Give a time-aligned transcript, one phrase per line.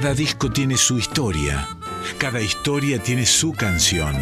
[0.00, 1.68] Cada disco tiene su historia,
[2.16, 4.16] cada historia tiene su canción.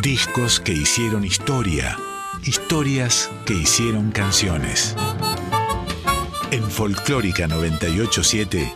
[0.00, 1.98] Discos que hicieron historia,
[2.46, 4.96] historias que hicieron canciones.
[6.50, 8.72] En Folclórica 987,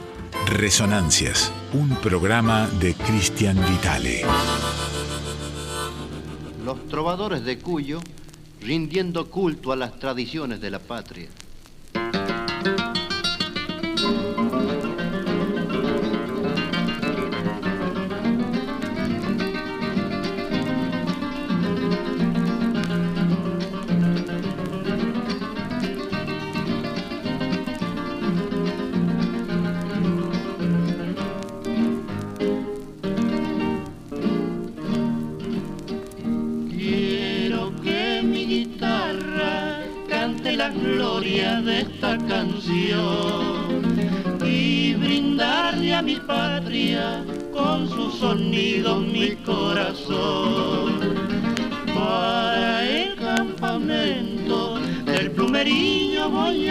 [0.48, 4.20] Resonancias, un programa de Cristian Vitale.
[6.62, 8.00] Los trovadores de Cuyo
[8.60, 11.30] rindiendo culto a las tradiciones de la patria.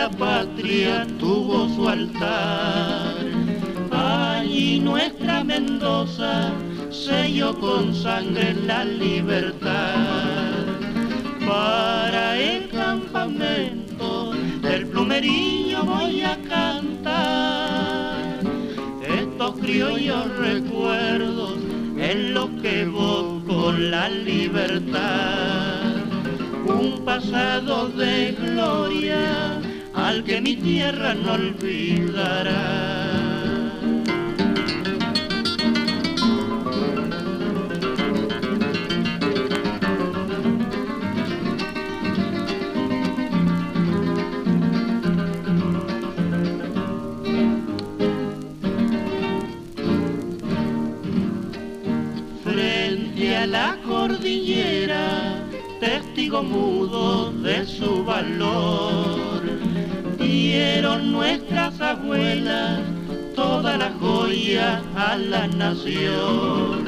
[0.00, 3.20] la patria tuvo su altar
[4.82, 6.52] nuestra Mendoza
[6.90, 10.64] selló con sangre la libertad.
[11.46, 14.32] Para el campamento
[14.62, 18.40] del plumerillo voy a cantar
[19.20, 21.58] estos criollos recuerdos
[21.98, 22.86] en lo que
[23.46, 25.92] con la libertad.
[26.66, 29.59] Un pasado de gloria
[30.10, 32.90] al que mi tierra no olvidará.
[55.80, 58.79] testigo mudo de su valor.
[60.52, 62.80] Dieron nuestras abuelas
[63.36, 66.86] toda la joya a la nación.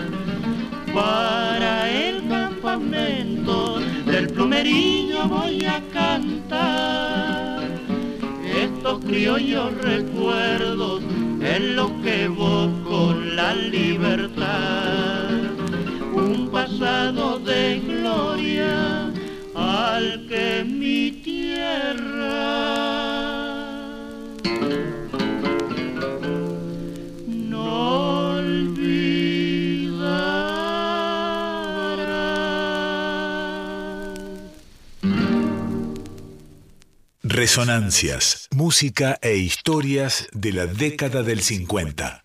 [0.92, 7.60] Para el campamento del plumerillo voy a cantar
[8.42, 11.04] estos criollos recuerdos
[11.40, 14.72] en lo que evoco la libertad
[16.50, 19.10] pasado de gloria
[19.54, 20.21] al
[37.42, 42.22] Resonancias, música e historias de la década del 50.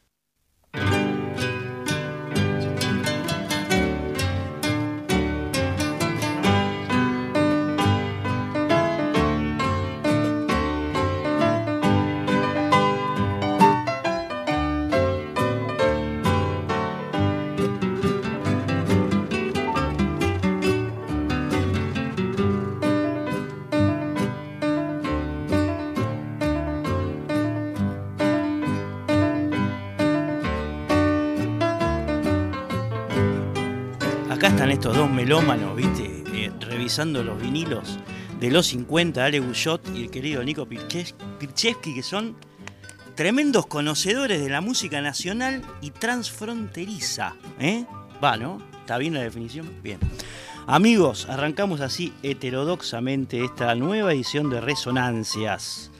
[35.42, 36.24] Melómanos, ¿viste?
[36.34, 38.00] Eh, revisando los vinilos
[38.40, 42.36] de los 50, Ale Guyot y el querido Nico Pirchevsky, que son
[43.14, 47.36] tremendos conocedores de la música nacional y transfronteriza.
[47.60, 47.86] ¿Eh?
[48.24, 48.64] Va, ¿no?
[48.80, 49.72] ¿Está bien la definición?
[49.84, 50.00] Bien.
[50.66, 55.92] Amigos, arrancamos así heterodoxamente esta nueva edición de Resonancias.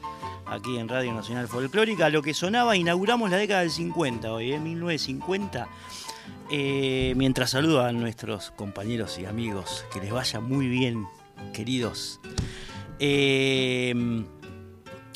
[0.46, 4.58] Aquí en Radio Nacional Folclórica, lo que sonaba, inauguramos la década del 50, hoy, ¿eh?
[4.58, 5.68] 1950
[6.50, 11.06] eh, mientras saludo a nuestros compañeros y amigos, que les vaya muy bien,
[11.52, 12.20] queridos.
[12.98, 13.94] Eh,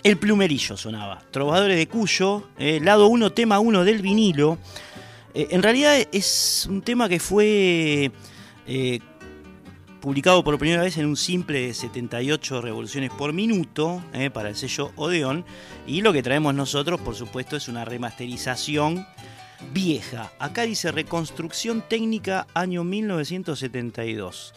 [0.03, 1.23] el plumerillo sonaba.
[1.31, 4.59] Trovadores de Cuyo, eh, lado 1, tema 1 del vinilo.
[5.35, 8.13] en realidad es un tema que fue
[10.01, 14.03] publicado por primera vez en un simple de 78 revoluciones por minuto
[14.35, 15.47] para el sello Odeon.
[15.87, 19.07] Y lo que traemos nosotros, por supuesto, es una remasterización
[19.73, 20.33] vieja.
[20.39, 24.55] Acá dice reconstrucción técnica año 1972,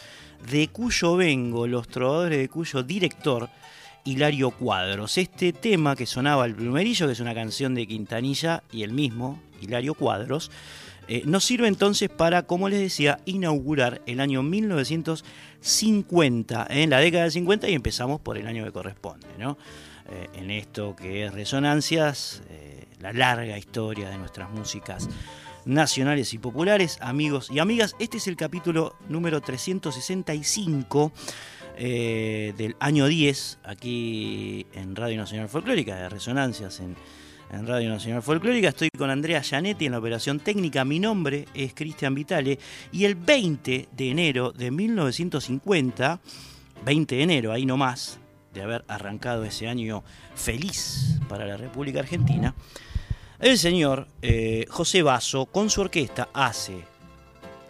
[0.52, 3.50] de cuyo vengo, los trovadores de cuyo director,
[4.04, 5.18] Hilario Cuadros.
[5.18, 9.42] Este tema que sonaba el plumerillo, que es una canción de Quintanilla y el mismo,
[9.62, 10.52] Hilario Cuadros,
[11.08, 17.24] eh, nos sirve entonces para, como les decía, inaugurar el año 1950, en la década
[17.24, 19.58] del 50 y empezamos por el año que corresponde, ¿no?
[20.08, 25.10] Eh, en esto que es Resonancias, eh, la larga historia de nuestras músicas
[25.66, 27.96] nacionales y populares, amigos y amigas.
[28.00, 31.12] Este es el capítulo número 365
[31.78, 36.96] del año 10, aquí en Radio Nacional Folclórica, de Resonancias en
[37.52, 38.70] en Radio Nacional Folclórica.
[38.70, 40.86] Estoy con Andrea Gianetti en la operación técnica.
[40.86, 42.60] Mi nombre es Cristian Vitale
[42.92, 46.20] y el 20 de enero de 1950,
[46.84, 48.20] 20 de enero, ahí nomás,
[48.56, 50.04] de haber arrancado ese año
[50.34, 52.56] feliz para la República Argentina,
[53.40, 56.84] el señor eh, José Basso con su orquesta hace,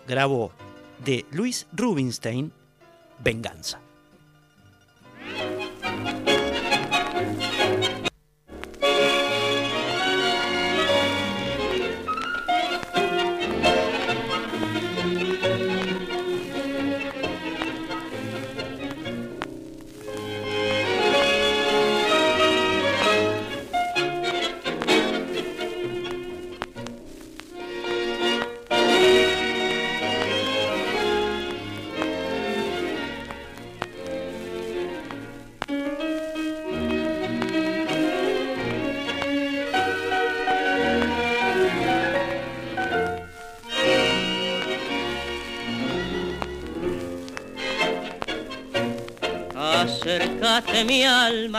[0.07, 0.51] grabó
[1.03, 2.53] de Luis Rubinstein,
[3.19, 3.79] Venganza.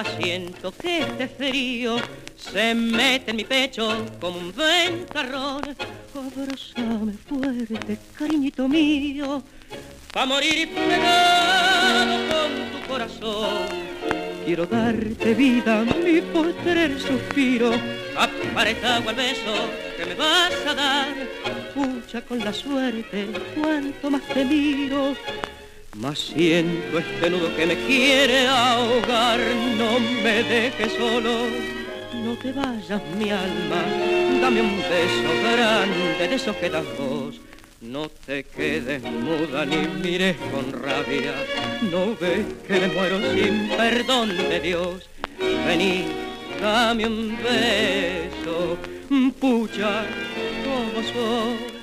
[0.05, 1.97] Siento que este frío
[2.37, 5.63] se mete en mi pecho como un ventarrón.
[6.15, 9.43] Abrázame fuerte, cariñito mío,
[10.13, 13.87] pa' morir pegado con tu corazón.
[14.45, 17.73] Quiero darte vida, mi postrer suspiro,
[18.17, 19.55] aparetado al beso
[19.97, 21.09] que me vas a dar.
[21.75, 25.15] Pucha con la suerte, cuanto más te miro,
[25.99, 29.41] mas siento este nudo que me quiere ahogar,
[29.79, 31.47] no me dejes solo,
[32.25, 33.83] no te vayas mi alma,
[34.41, 37.41] dame un beso grande de esos que das vos.
[37.81, 41.35] No te quedes muda ni mires con rabia,
[41.91, 45.09] no ves que me muero sin perdón de Dios.
[45.67, 46.07] Vení,
[46.61, 48.79] dame un beso,
[49.39, 50.07] pucha,
[50.65, 51.76] como sos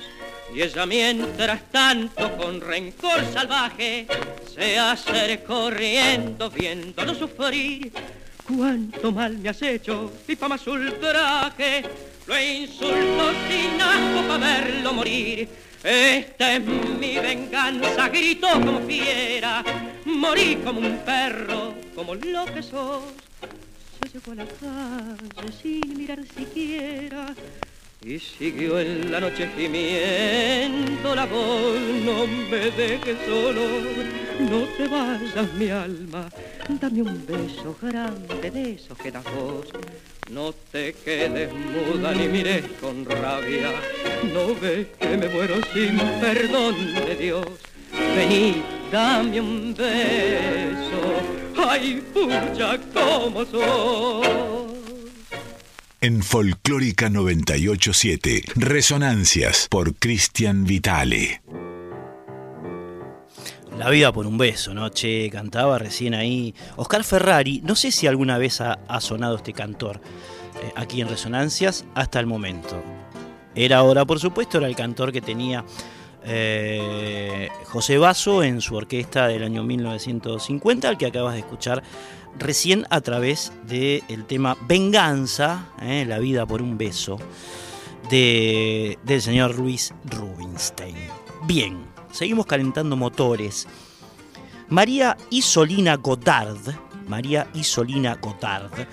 [0.54, 4.06] y ella mientras tanto con rencor salvaje
[4.54, 7.92] se hace corriendo viéndolo sufrir.
[8.46, 10.12] Cuánto mal me has hecho,
[10.48, 11.82] más ultraje,
[12.26, 15.48] lo insulto sin asco para verlo morir.
[15.82, 19.64] Esta es mi venganza, grito como fiera,
[20.04, 23.02] morí como un perro, como lo que sos.
[24.02, 27.34] Se llegó a la calle sin mirar siquiera
[28.06, 33.62] y siguió en la noche gimiendo la voz, no me dejes solo,
[34.40, 36.28] no te vayas mi alma,
[36.68, 39.68] dame un beso grande de esos que das vos.
[40.30, 43.70] No te quedes muda ni mires con rabia,
[44.32, 47.46] no ves que me muero sin perdón de Dios.
[48.16, 48.62] Vení,
[48.92, 51.00] dame un beso,
[51.56, 54.83] ay pucha como sos
[56.04, 58.42] en Folclórica 987.
[58.56, 61.40] Resonancias por Cristian Vitale.
[63.78, 64.90] La vida por un beso, ¿no?
[64.90, 66.54] Che, cantaba recién ahí.
[66.76, 70.02] Oscar Ferrari, no sé si alguna vez ha, sonado este cantor
[70.62, 72.82] eh, aquí en Resonancias hasta el momento.
[73.54, 75.64] Era ahora, por supuesto, era el cantor que tenía
[76.22, 81.82] eh, José Basso en su orquesta del año 1950, al que acabas de escuchar
[82.38, 87.18] recién a través del tema Venganza, eh, la vida por un beso,
[88.10, 90.96] de, del señor Luis Rubinstein.
[91.46, 93.66] Bien, seguimos calentando motores.
[94.68, 96.74] María Isolina Godard,
[97.06, 98.86] María Isolina Godard,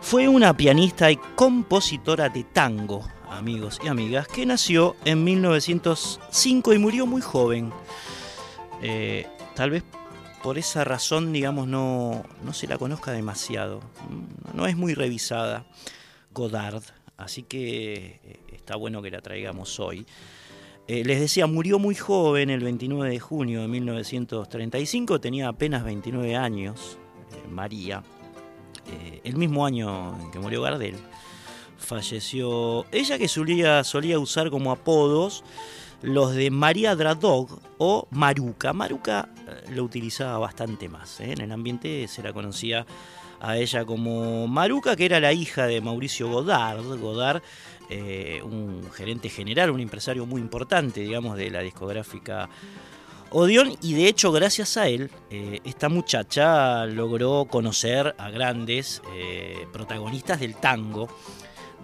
[0.00, 6.78] fue una pianista y compositora de tango, amigos y amigas, que nació en 1905 y
[6.78, 7.72] murió muy joven.
[8.80, 9.82] Eh, tal vez
[10.42, 13.80] por esa razón, digamos, no, no se la conozca demasiado.
[14.54, 15.66] No es muy revisada
[16.32, 16.82] Godard,
[17.16, 20.06] así que eh, está bueno que la traigamos hoy.
[20.86, 26.36] Eh, les decía, murió muy joven el 29 de junio de 1935, tenía apenas 29
[26.36, 26.98] años,
[27.32, 28.02] eh, María,
[29.22, 30.96] el mismo año en que murió Gardel.
[31.76, 35.44] Falleció ella que solía, solía usar como apodos
[36.02, 38.72] los de María Dradog o Maruca.
[38.72, 39.28] Maruca
[39.70, 41.20] lo utilizaba bastante más.
[41.20, 42.86] En el ambiente se la conocía
[43.40, 46.84] a ella como Maruca, que era la hija de Mauricio Godard.
[46.98, 47.42] Godard,
[47.90, 52.48] eh, un gerente general, un empresario muy importante, digamos, de la discográfica
[53.30, 59.66] Odeon, y de hecho, gracias a él, eh, esta muchacha logró conocer a grandes eh,
[59.70, 61.08] protagonistas del tango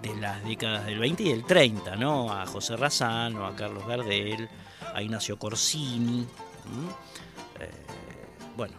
[0.05, 2.31] de las décadas del 20 y del 30, ¿no?
[2.31, 4.49] A José Razano, a Carlos Gardel,
[4.95, 6.27] a Ignacio Corsini.
[8.57, 8.75] bueno,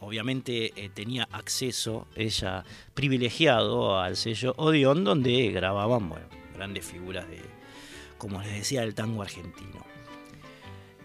[0.00, 6.12] obviamente eh, tenía acceso ella privilegiado al sello Odeón donde grababan
[6.54, 7.40] grandes figuras de,
[8.18, 9.86] como les decía, del tango argentino.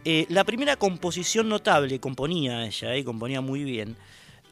[0.06, 3.96] Eh, la primera composición notable, componía ella, y eh, componía muy bien,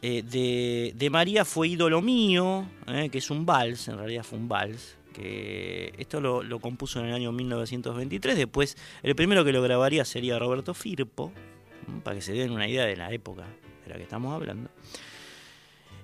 [0.01, 2.67] de, María fue Ídolo Mío,
[3.11, 7.13] que es un vals, en realidad fue un vals, que esto lo, compuso en el
[7.13, 11.31] año 1923, después el primero que lo grabaría sería Roberto Firpo,
[12.03, 13.45] para que se den una idea de la época
[13.83, 14.69] de la que estamos hablando.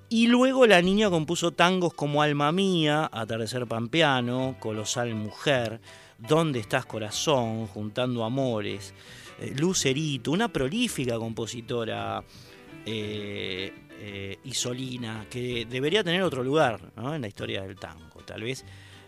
[0.10, 5.82] Y luego la niña compuso tangos como Alma Mía, Atardecer Pampeano, Colosal Mujer,
[6.18, 7.68] ¿Dónde estás corazón?
[7.68, 8.94] Juntando Amores,
[9.40, 12.24] eh, Lucerito, una prolífica compositora
[12.86, 18.22] eh, eh, isolina que debería tener otro lugar en la historia del tango.
[18.22, 18.66] Tal vez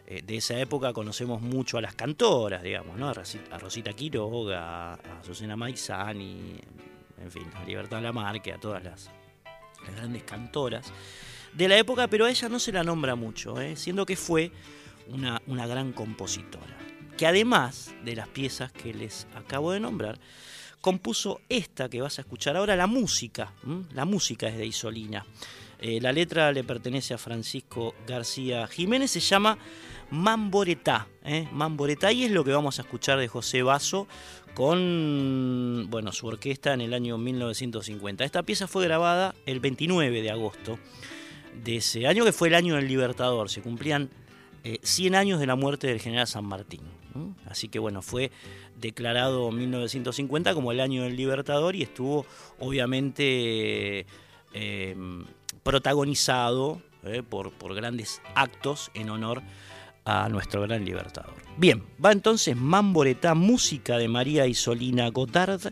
[0.08, 3.10] de esa época conocemos mucho a las cantoras, digamos, ¿no?
[3.10, 6.56] a Rosita Quiroga, a Susana Maizani,
[7.22, 9.12] en fin, a Libertad Lamarque, a todas las,
[9.96, 10.92] grandes cantoras
[11.54, 13.76] de la época, pero a ella no se la nombra mucho, ¿eh?
[13.76, 14.52] siendo que fue
[15.08, 16.78] una, gran compositora,
[17.18, 20.20] que además de las piezas que les acabo de nombrar,
[20.82, 23.54] compuso esta que vas a escuchar ahora, la música,
[23.94, 25.26] la música es de Isolina.
[25.82, 29.58] Eh, la letra le pertenece a Francisco García Jiménez, se llama
[30.12, 31.48] Mamboretá, ¿eh?
[31.54, 34.06] Mamboretá y es lo que vamos a escuchar de José Basso
[34.54, 38.26] con bueno, su orquesta en el año 1950.
[38.26, 40.80] Esta pieza fue grabada el 29 de agosto
[41.64, 43.50] de ese año, que fue el año del Libertador.
[43.50, 44.10] Se cumplían
[44.82, 46.82] 100 eh, años de la muerte del general San Martín.
[47.48, 48.32] Así que bueno, fue
[48.80, 52.26] declarado 1950 como el año del Libertador y estuvo
[52.60, 54.06] obviamente
[54.54, 55.26] em,
[55.64, 59.42] protagonizado eh, por, por grandes actos en honor
[60.06, 61.36] a nuestro gran libertador.
[61.58, 65.72] Bien, va entonces Mamboretá, música de María Isolina Gotard,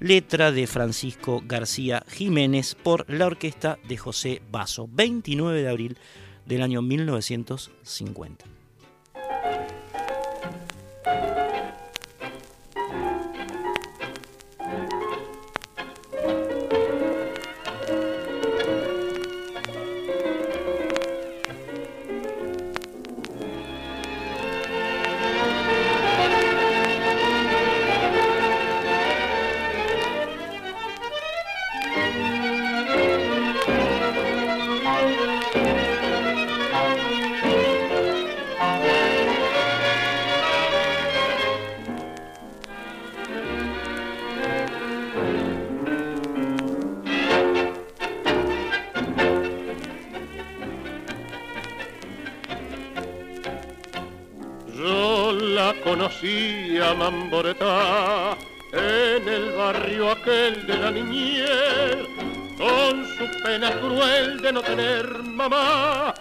[0.00, 5.98] letra de Francisco García Jiménez por la orquesta de José Basso, 29 de abril
[6.46, 8.57] del año 1950.
[57.28, 58.38] Mamboretá
[58.72, 62.08] en el barrio aquel de la niñez,
[62.56, 66.14] con su pena cruel de no tener mamá,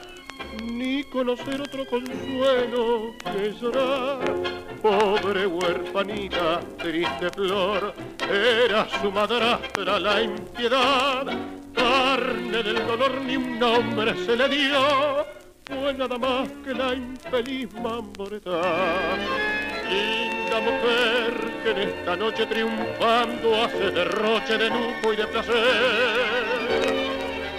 [0.63, 4.35] ni conocer otro consuelo que llorar.
[4.81, 7.93] Pobre huerfanita, triste flor,
[8.29, 11.25] era su madrastra la impiedad,
[11.73, 15.25] carne del dolor ni un nombre se le dio,
[15.63, 19.56] fue nada más que la infeliz Mamboretá
[19.89, 26.45] linda mujer que en esta noche triunfando hace derroche de lujo y de placer.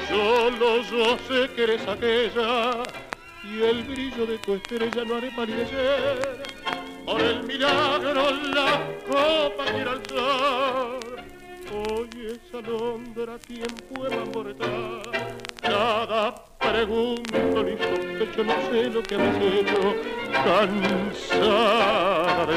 [0.09, 2.83] Solo yo sé que eres aquella
[3.45, 6.43] y el brillo de tu estrella no haré palidecer.
[7.05, 10.99] Por el milagro la copa quiere alzar.
[11.71, 15.39] Hoy esa alondra quien pueda abortar.
[15.63, 16.35] Nada
[16.73, 19.95] pregunto ni sospecho, no sé lo que me hecho
[20.45, 21.67] cansada
[22.47, 22.55] de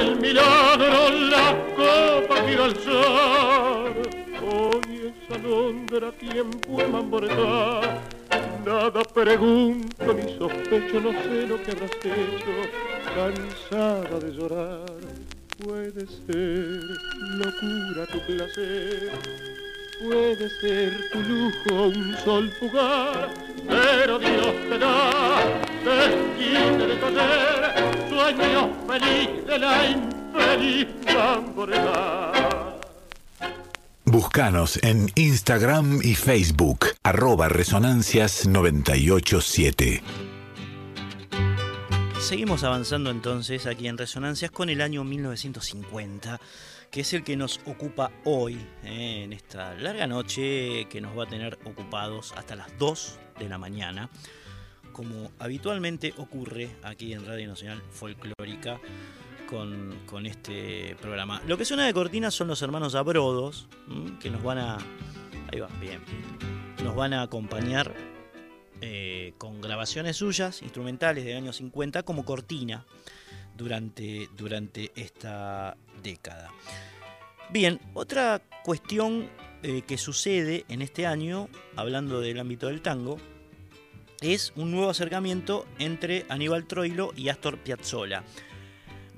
[0.00, 3.94] el milagro la copa quiero alzar.
[4.42, 8.13] Hoy es alondra tiempo de mamboretar.
[8.64, 12.54] Nada pregunto ni sospecho, no sé lo que habrás hecho,
[13.14, 14.86] cansada de llorar.
[15.62, 16.80] Puede ser
[17.36, 19.12] locura tu placer,
[20.02, 23.28] puede ser tu lujo un sol fugaz,
[23.68, 25.42] pero Dios te da
[25.84, 32.23] desquite de correr, sueño feliz de la infeliz mamboretar.
[34.24, 40.00] Búscanos en Instagram y Facebook, arroba resonancias987.
[42.20, 46.40] Seguimos avanzando entonces aquí en Resonancias con el año 1950,
[46.90, 51.24] que es el que nos ocupa hoy, eh, en esta larga noche que nos va
[51.24, 54.08] a tener ocupados hasta las 2 de la mañana,
[54.92, 58.80] como habitualmente ocurre aquí en Radio Nacional Folclórica
[59.46, 61.40] con, este programa.
[61.46, 64.18] Lo que suena de cortina son los hermanos Abrodos, ¿m?
[64.18, 64.78] que nos van a...
[65.52, 66.02] Ahí va, bien.
[66.82, 67.94] Nos van a acompañar
[68.80, 72.84] eh, con grabaciones suyas, instrumentales de años 50, como cortina
[73.56, 76.50] durante, durante esta década.
[77.50, 79.28] Bien, otra cuestión
[79.62, 83.18] eh, que sucede en este año, hablando del ámbito del tango,
[84.20, 88.24] es un nuevo acercamiento entre Aníbal Troilo y Astor Piazzolla.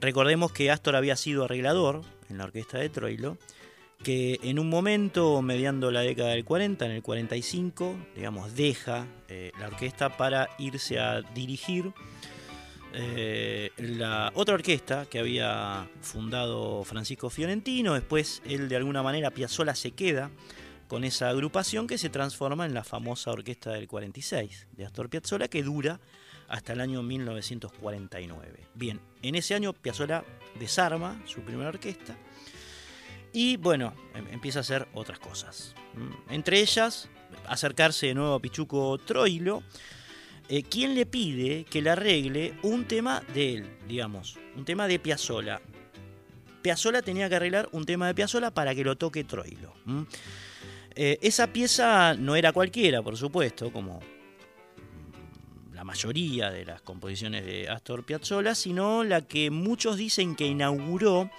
[0.01, 3.39] Recordemos que Astor había sido arreglador en la orquesta de Troilo,
[4.03, 9.53] que en un momento, mediando la década del 40, en el 45, digamos, deja eh,
[9.59, 11.93] la orquesta para irse a dirigir
[12.93, 17.95] eh, la otra orquesta que había fundado Francisco Fiorentino.
[17.95, 20.31] Después él, de alguna manera, Piazzolla se queda
[20.89, 25.49] con esa agrupación que se transforma en la famosa orquesta del 46 de Astor Piazzolla,
[25.49, 26.01] que dura
[26.49, 28.67] hasta el año 1949.
[28.75, 30.25] Bien, en ese año Piazzolla
[30.59, 32.17] desarma su primera orquesta
[33.33, 35.75] y bueno, em- empieza a hacer otras cosas.
[35.95, 37.09] Mm, Entre ellas,
[37.47, 39.63] acercarse de nuevo a Pichuco Troilo,
[40.49, 44.99] eh, quien le pide que le arregle un tema de él, digamos, un tema de
[44.99, 45.61] Piazzolla.
[46.63, 49.75] Piazzolla tenía que arreglar un tema de Piazzolla para que lo toque Troilo.
[49.87, 50.07] ¿m?
[50.95, 54.16] Eh, esa pieza no era cualquiera, por supuesto, como mm,
[55.87, 61.31] mayoría de las composiciones de Astor Piazzolla, sino la que muchos dicen que inauguró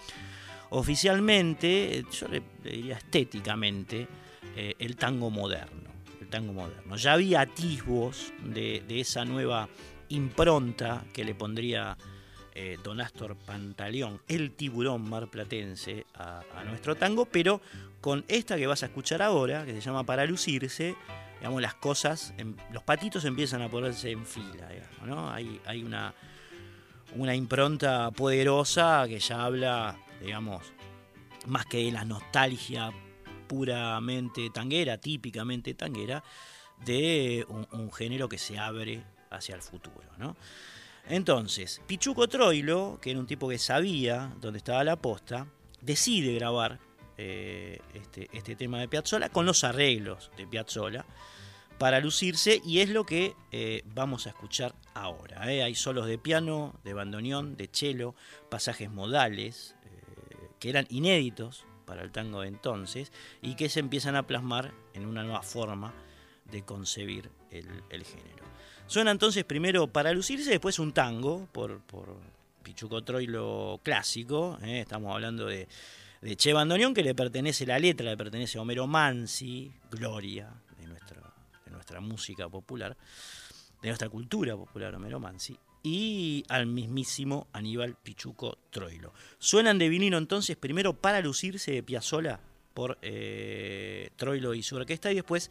[0.69, 4.07] oficialmente, eh, yo le, diría estéticamente,
[4.55, 5.91] eh, el tango moderno.
[6.21, 6.95] El tango moderno.
[6.95, 9.67] Ya había atisbos de, esa nueva
[10.09, 11.97] impronta que le pondría
[12.55, 17.61] eh, Don Astor Pantaleón, el tiburón marplatense, a nuestro tango, pero
[18.01, 20.95] con esta que vas a escuchar ahora, que se llama Para Lucirse,
[21.39, 24.69] digamos, las cosas, em- los patitos empiezan a ponerse en fila.
[25.65, 26.13] Hay, una,
[27.15, 30.63] una impronta poderosa que ya habla, digamos,
[31.45, 32.91] más que de la nostalgia
[33.47, 36.23] puramente tanguera, típicamente tanguera,
[36.85, 40.03] de un, género que se abre hacia el futuro.
[41.09, 45.47] Entonces, Pichuco Troilo, que era un tipo que sabía dónde estaba la posta,
[45.81, 46.79] decide grabar
[47.17, 51.05] eh, este, este tema de Piazzolla con los arreglos de Piazzolla
[51.79, 55.51] para lucirse y es lo que eh, vamos a escuchar ahora.
[55.51, 55.63] ¿eh?
[55.63, 58.13] Hay solos de piano, de bandoneón, de cello,
[58.49, 59.75] pasajes modales
[60.59, 65.05] que eran inéditos para el tango de entonces y que se empiezan a plasmar en
[65.05, 65.93] una nueva forma
[66.51, 68.45] de concebir el, género.
[68.87, 72.17] Suena entonces primero para lucirse, después un tango por, por
[72.63, 74.57] Pichuco Troilo clásico.
[74.61, 75.67] Estamos hablando de,
[76.21, 80.87] de Che Bandoneón, que le pertenece la letra, le pertenece a Homero Mansi, gloria de
[80.87, 81.21] nuestra,
[81.65, 82.97] de nuestra música popular,
[83.81, 89.13] de nuestra cultura popular, Homero Mansi, y al mismísimo Aníbal Pichuco Troilo.
[89.37, 92.39] Suenan de vinilo entonces primero para lucirse de Piazzola
[92.73, 95.49] por eh, Troilo y su orquesta, y después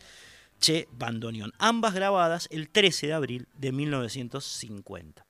[0.60, 1.52] Che Bandoneón.
[1.58, 5.26] Ambas grabadas el 13 de abril de 1950.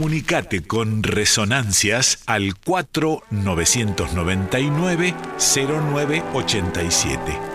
[0.00, 7.49] Comunicate con Resonancias al 4999 0987.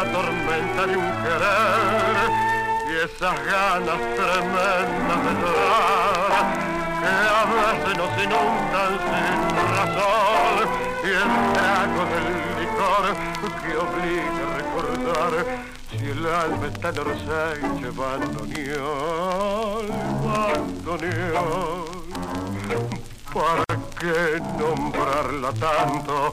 [0.00, 2.30] la tormenta de un querer
[2.88, 6.44] y esas ganas tremendas de llorar
[7.00, 9.38] que a veces nos inundan sin
[9.76, 10.56] razón
[11.04, 12.28] y el trago del
[12.60, 13.04] licor
[13.60, 15.32] que obliga a recordar
[15.90, 17.60] si el alma está en Orsay
[17.94, 19.84] bandoneón,
[20.24, 22.00] bandoneón
[23.32, 23.64] ¿Para
[24.00, 26.32] qué nombrarla tanto?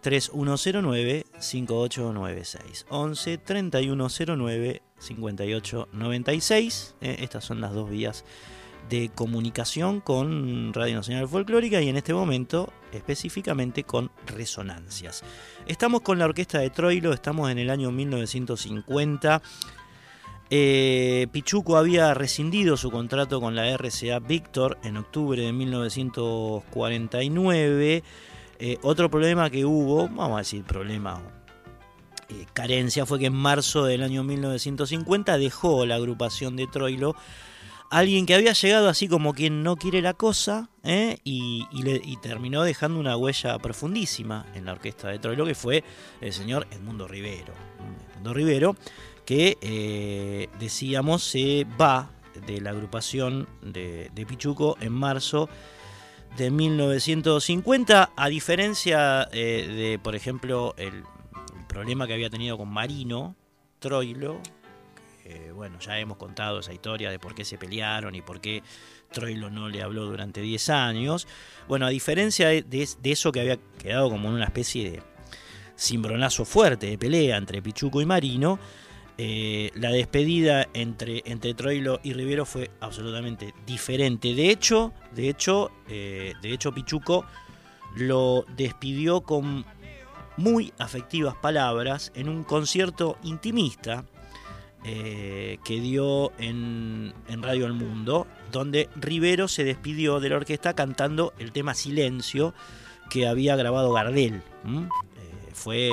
[0.00, 2.86] 3109 5896.
[2.88, 6.96] 11 3109 5896.
[7.00, 8.24] estas son las dos vías
[8.88, 15.22] de comunicación con Radio Nacional Folclórica y en este momento específicamente con Resonancias.
[15.66, 19.42] Estamos con la orquesta de Troilo, estamos en el año 1950
[20.50, 28.02] eh, Pichuco había rescindido su contrato con la RCA Victor en octubre de 1949.
[28.60, 31.20] Eh, otro problema que hubo, vamos a decir problema,
[32.28, 37.14] eh, carencia, fue que en marzo del año 1950 dejó la agrupación de Troilo
[37.90, 42.98] alguien que había llegado así como quien no quiere la cosa y, y, terminó dejando
[42.98, 45.84] una huella profundísima en la orquesta de Troilo, que fue
[46.20, 47.54] el señor Edmundo Rivero.
[48.12, 48.76] Edmundo Rivero,
[49.24, 52.10] que eh, decíamos se va
[52.46, 55.48] de la agrupación de, Pichuco en marzo
[56.36, 61.04] de 1950, a diferencia eh, de, por ejemplo, el
[61.74, 63.34] problema que había tenido con Marino,
[63.80, 64.40] Troilo,
[65.24, 68.62] que, bueno, ya hemos contado esa historia de por qué se pelearon y por qué
[69.12, 71.26] Troilo no le habló durante 10 años.
[71.66, 75.02] Bueno, a diferencia de eso que había quedado como en una especie de
[75.76, 78.60] cimbronazo fuerte de pelea entre Pichuco y Marino,
[79.18, 84.32] eh, la despedida entre, entre Troilo y Rivero fue absolutamente diferente.
[84.34, 87.26] De hecho, de hecho, eh, de hecho Pichuco
[87.96, 89.64] lo despidió con
[90.36, 94.04] muy afectivas palabras en un concierto intimista
[94.84, 100.74] eh, que dio en, en Radio El Mundo, donde Rivero se despidió de la orquesta
[100.74, 102.52] cantando el tema Silencio
[103.10, 104.34] que había grabado Gardel.
[104.66, 104.88] Eh,
[105.52, 105.92] fue eh,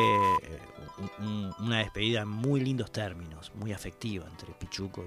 [1.19, 5.05] un- un- una despedida en muy lindos términos, muy afectiva entre Pichuco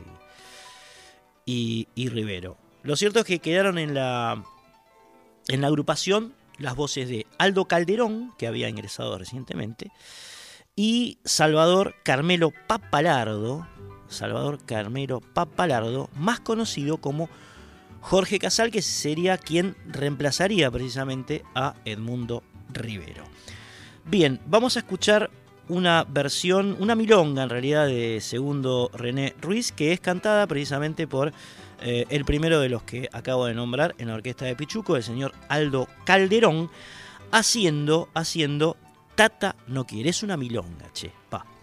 [1.45, 2.57] y, y, y Rivero.
[2.83, 4.43] Lo cierto es que quedaron en la,
[5.49, 9.91] en la agrupación las voces de Aldo Calderón, que había ingresado recientemente,
[10.77, 13.67] y Salvador Carmelo Papalardo,
[14.09, 17.29] Salvador Carmelo Papalardo, más conocido como
[18.01, 23.25] Jorge Casal, que sería quien reemplazaría precisamente a Edmundo Rivero.
[24.05, 25.31] Bien, vamos a escuchar
[25.69, 31.33] una versión, una milonga en realidad de segundo René Ruiz, que es cantada precisamente por
[31.81, 35.03] eh, el primero de los que acabo de nombrar en la orquesta de Pichuco, el
[35.03, 36.71] señor Aldo Calderón,
[37.31, 38.77] haciendo, haciendo
[39.15, 41.54] Tata no quiere, es una milonga, che, pa.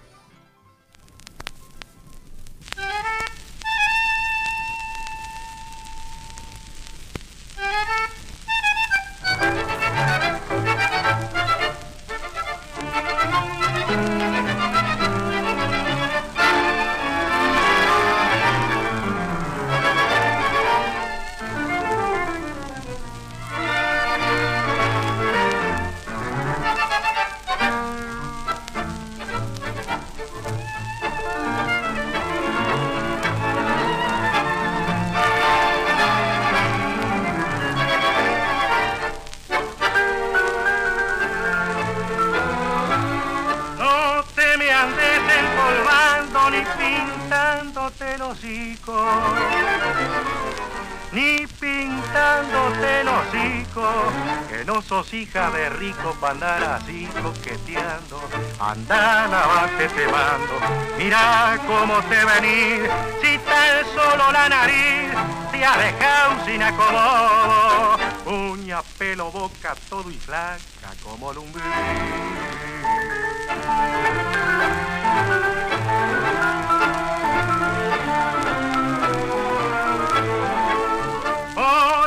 [71.21, 71.37] Por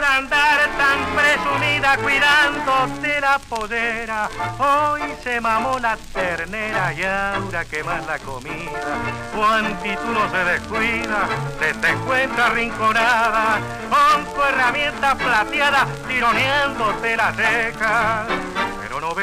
[0.05, 4.29] andar tan presumida cuidándote la pollera.
[4.59, 8.98] Hoy se mamó la ternera y ahora que más la comida.
[9.37, 11.29] Juan tú no se descuida,
[11.61, 18.43] se te encuentra rinconada con tu herramienta plateada tironeándote la ceja.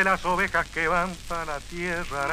[0.01, 2.25] Ve las ovejas que van para la tierra.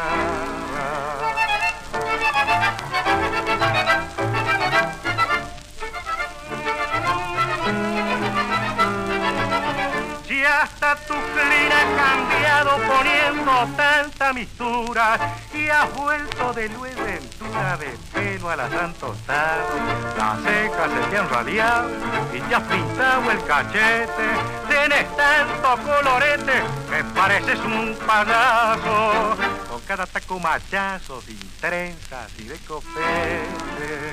[10.27, 17.11] Si hasta tu clima ha cambiado poniendo tanta mistura y has vuelto de nueva
[17.59, 19.69] de pelo a la tan tostado,
[20.17, 21.91] las cejas se han radiado
[22.33, 24.29] y te has pintado el cachete,
[24.69, 29.37] tienes tanto colorete que pareces un payaso,
[29.69, 34.13] con cada taco machazo sin trenzas y de copete.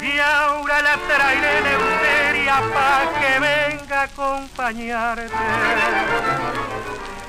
[0.00, 1.89] Y ahora la traeré de
[2.50, 5.28] euteria pa' que venga a acompañarte.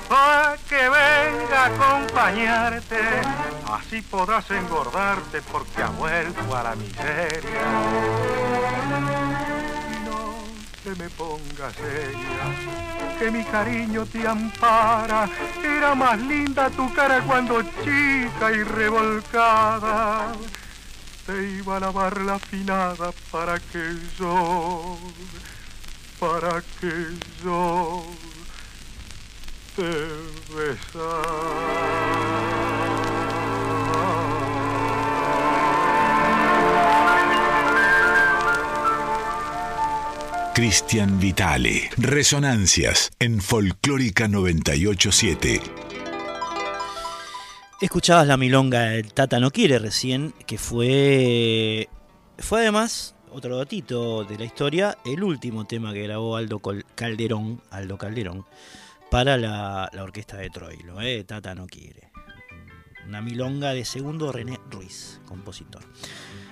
[0.09, 3.01] Pa' que venga a acompañarte.
[3.71, 7.61] Así podrás engordarte porque ha vuelto a la miseria.
[10.05, 10.33] No
[10.83, 15.29] te me pongas seria, que mi cariño te ampara.
[15.63, 20.33] Era más linda tu cara cuando chica y revolcada
[21.25, 24.97] te iba a lavar la finada para que yo,
[26.19, 26.91] para que
[27.43, 28.03] yo
[29.75, 30.31] te
[40.53, 41.89] Cristian Vitale.
[41.97, 45.90] Resonancias en Folclórica 987.
[47.81, 51.89] Escuchabas la milonga El Tata no quiere recién, que fue
[52.37, 56.61] fue además otro datito de la historia, el último tema que grabó Aldo
[56.93, 58.45] Calderón, Aldo Calderón,
[59.09, 61.23] para la, orquesta de Troilo, ¿eh?
[61.23, 62.11] Tata no quiere.
[63.07, 65.81] Una milonga de segundo René Ruiz, compositor.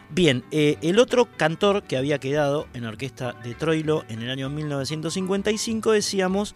[0.09, 4.31] Bien, eh, el otro cantor que había quedado en la orquesta de Troilo en el
[4.31, 6.55] año 1955, decíamos,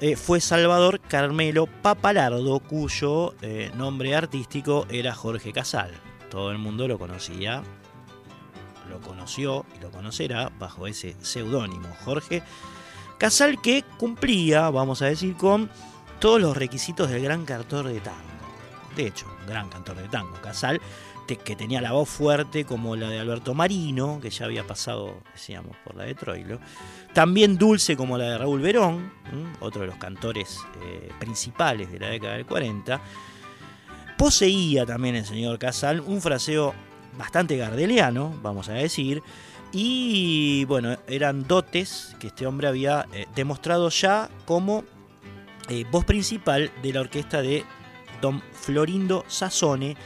[0.00, 5.92] eh, fue Salvador Carmelo Papalardo, cuyo eh, nombre artístico era Jorge Casal.
[6.30, 7.62] Todo el mundo lo conocía
[8.88, 12.42] lo conoció y lo conocerá bajo ese seudónimo, Jorge
[13.18, 15.70] Casal, que cumplía, vamos a decir, con
[16.20, 18.18] todos los requisitos del gran cantor de tango.
[18.96, 20.80] De hecho, gran cantor de tango, Casal,
[21.36, 25.76] que tenía la voz fuerte como la de Alberto Marino, que ya había pasado, decíamos,
[25.84, 26.58] por la de Troilo.
[27.12, 29.12] También dulce como la de Raúl Verón,
[29.60, 33.00] otro de los cantores eh, principales de la década del 40.
[34.16, 36.74] Poseía también el señor Casal un fraseo
[37.18, 39.22] bastante gardeliano, vamos a decir,
[39.70, 44.84] y bueno, eran dotes que este hombre había eh, demostrado ya como
[45.68, 47.64] eh, voz principal de la orquesta de
[48.22, 49.96] don Florindo Sassone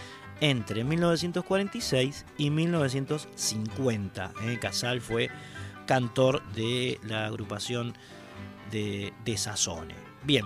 [0.42, 4.32] entre 1946 y 1950.
[4.42, 5.30] Eh, Casal fue
[5.86, 7.94] cantor de la agrupación
[8.72, 9.94] de, de Sassone.
[10.24, 10.44] Bien,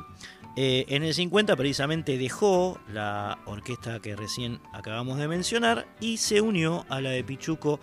[0.54, 6.42] eh, en el 50 precisamente dejó la orquesta que recién acabamos de mencionar y se
[6.42, 7.80] unió a la de Pichuco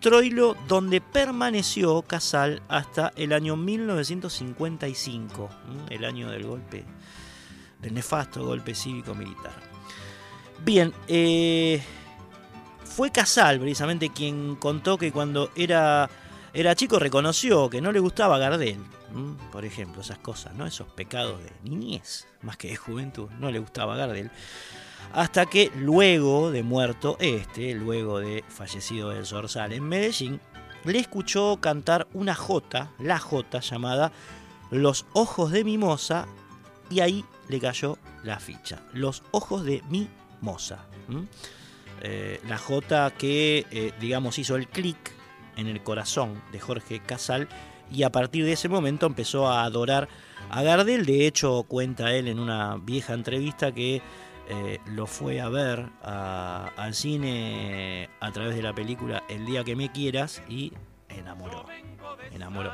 [0.00, 5.50] Troilo, donde permaneció Casal hasta el año 1955,
[5.90, 6.84] el año del golpe,
[7.80, 9.67] del nefasto golpe cívico-militar.
[10.64, 11.82] Bien, eh,
[12.84, 16.10] fue Casal precisamente quien contó que cuando era,
[16.52, 18.78] era chico reconoció que no le gustaba Gardel,
[19.52, 20.66] por ejemplo, esas cosas, ¿no?
[20.66, 24.30] Esos pecados de niñez, más que de juventud, no le gustaba Gardel.
[25.12, 30.40] Hasta que luego de muerto este, luego de fallecido el Zorzal en Medellín,
[30.84, 34.12] le escuchó cantar una jota, la jota llamada
[34.70, 36.26] Los ojos de Mimosa,
[36.90, 38.82] y ahí le cayó la ficha.
[38.92, 40.17] Los ojos de Mimosa.
[42.02, 44.96] Eh, la jota que, eh, digamos, hizo el clic
[45.56, 47.48] en el corazón de Jorge Casal
[47.90, 50.08] y a partir de ese momento empezó a adorar
[50.50, 51.04] a Gardel.
[51.04, 54.00] De hecho, cuenta él en una vieja entrevista que
[54.48, 59.76] eh, lo fue a ver al cine a través de la película El día que
[59.76, 60.72] me quieras y
[61.08, 61.66] enamoró.
[62.32, 62.72] Enamoró.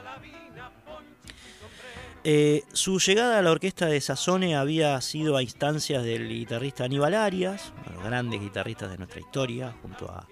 [2.26, 7.12] Eh, su llegada a la orquesta de Sazone había sido a instancias del guitarrista Aníbal
[7.12, 10.26] Arias, uno de los grandes guitarristas de nuestra historia, junto a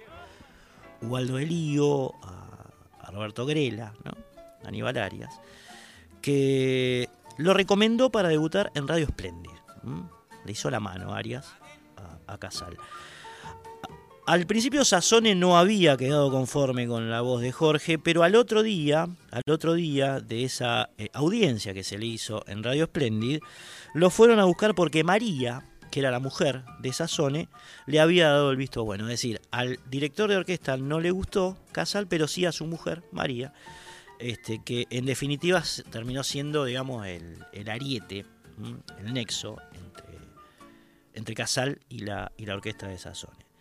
[1.03, 4.13] Ubaldo Elío, a, Roberto Grela, ¿no?
[4.65, 5.39] Aníbal Arias,
[6.23, 9.51] que lo recomendó para debutar en Radio Splendid.
[10.47, 11.53] Le hizo la mano Arias
[12.27, 12.79] a, Casal.
[14.25, 18.63] Al principio Sazone no había quedado conforme con la voz de Jorge, pero al otro
[18.63, 23.41] día, al otro día de esa eh, audiencia que se le hizo en Radio Splendid,
[23.95, 27.49] lo fueron a buscar porque María, que era la mujer de Sazone,
[27.87, 29.05] le había dado el visto bueno.
[29.05, 33.03] Es decir, al director de orquesta no le gustó Casal, pero sí a su mujer,
[33.11, 33.53] María,
[34.21, 38.25] este, que en definitiva terminó siendo, digamos, el, ariete,
[39.01, 39.57] el nexo
[41.13, 43.52] entre, Casal y la, y la orquesta de Sazone.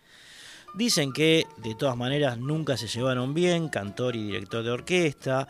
[0.74, 5.48] Dicen que de todas maneras nunca se llevaron bien, cantor y director de orquesta.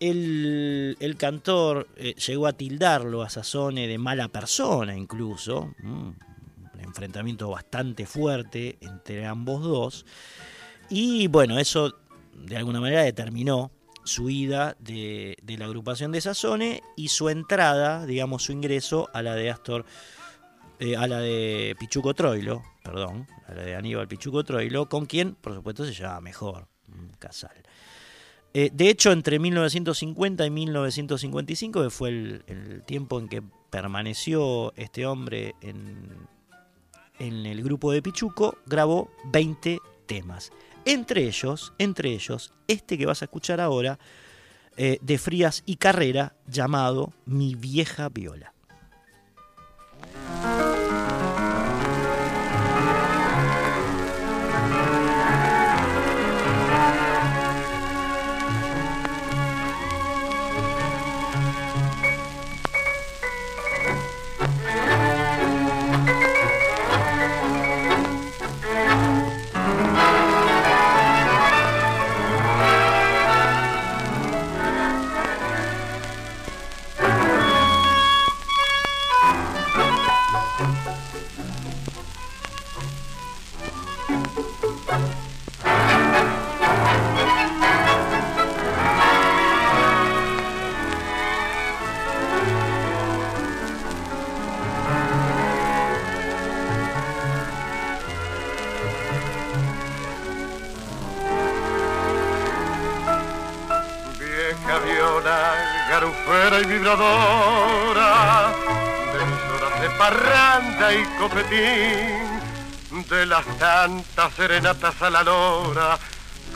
[0.00, 6.18] El, cantor eh, llegó a tildarlo a Sazone de mala persona incluso, un
[6.78, 10.04] enfrentamiento bastante fuerte entre ambos dos.
[10.90, 11.94] Y bueno, eso
[12.34, 13.70] de alguna manera determinó
[14.04, 19.34] su ida de, la agrupación de Sazone y su entrada, digamos, su ingreso a la
[19.34, 19.86] de Astor,
[20.78, 25.34] eh, a la de Pichuco Troilo, perdón, a la de Aníbal Pichuco Troilo, con quien,
[25.34, 27.62] por supuesto, se llevaba mejor, mm, Casal.
[28.52, 35.06] Eh, de hecho, entre 1950 y 1955, que fue el, tiempo en que permaneció este
[35.06, 36.28] hombre en,
[37.18, 40.52] en el grupo de Pichuco, grabó 20 temas.
[40.84, 43.98] Entre ellos, entre ellos, este que vas a escuchar ahora,
[44.76, 48.53] eh, de Frías y Carrera, llamado Mi vieja viola.
[106.24, 108.52] Garufera y vibradora,
[109.12, 115.98] de mis horas de parranda y copetín, de las tantas serenatas a la lora,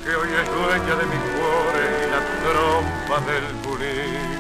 [0.03, 4.39] que hoy es dueña de mi cuore y la trompa del bulín.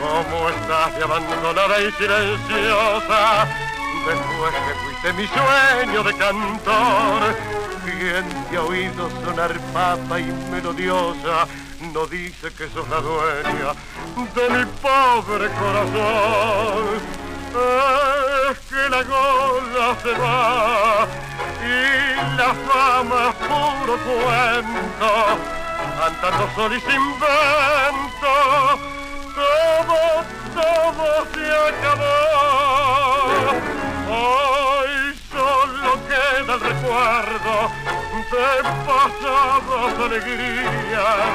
[0.00, 3.48] ¿Cómo estás de abandonada y silenciosa?
[4.06, 7.36] Después que fuiste mi sueño de cantor,
[7.84, 11.48] ¿quién te ha oído sonar papa y melodiosa?
[11.80, 13.72] No dice que sos la dueña
[14.34, 17.00] de mi pobre corazón.
[18.50, 21.06] Es que la gola se va
[21.62, 25.10] y la fama puro cuento,
[26.00, 28.34] cantando sol y sin vento,
[29.36, 30.00] todo,
[30.54, 32.18] todo se acabó.
[34.08, 34.67] Solo
[36.30, 37.70] queda recuerdo
[38.30, 41.28] de pasadas alegrías,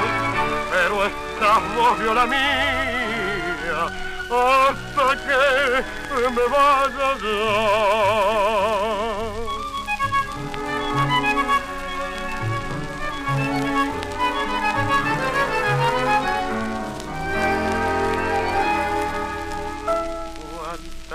[0.70, 3.86] pero esta voz vio la mía
[4.30, 5.40] hasta que
[6.30, 8.54] me vaya yo.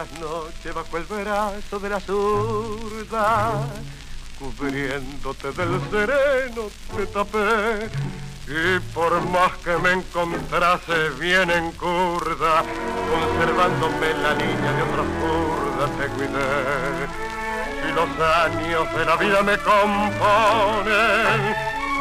[0.09, 3.51] Cuántas noches bajo el brazo de la zurda,
[4.39, 7.89] cubriéndote del sereno te tapé
[8.47, 12.63] y por más que me encontrase bien en curda,
[13.09, 17.07] conservándome la línea de otras curdas te cuidé.
[17.81, 20.89] Si los años de la vida me componen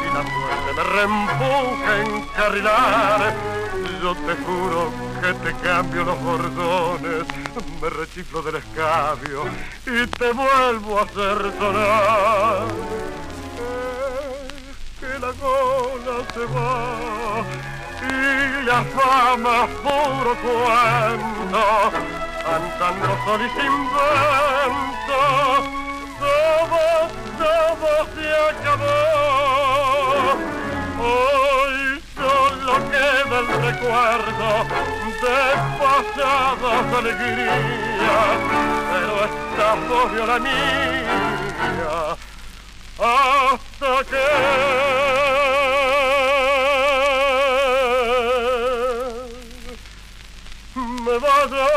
[0.01, 3.33] y la suerte me reempuja en carrilar,
[4.01, 7.23] yo te juro que te cambio los bordones,
[7.81, 9.43] me rechiflo del escabio
[9.85, 12.67] y te vuelvo a hacer sonar
[14.99, 17.43] que la cola se va
[18.01, 21.65] y la fama puro cuento,
[22.45, 25.21] cantando sol y sin vento,
[26.19, 26.83] todo,
[27.37, 28.99] todo se acabó.
[31.01, 35.39] Hoy solo queda el recuerdo de
[35.79, 38.39] pasadas alegrías,
[38.91, 42.17] pero esta voz la mía
[42.99, 44.27] hasta que
[50.75, 51.67] me vaya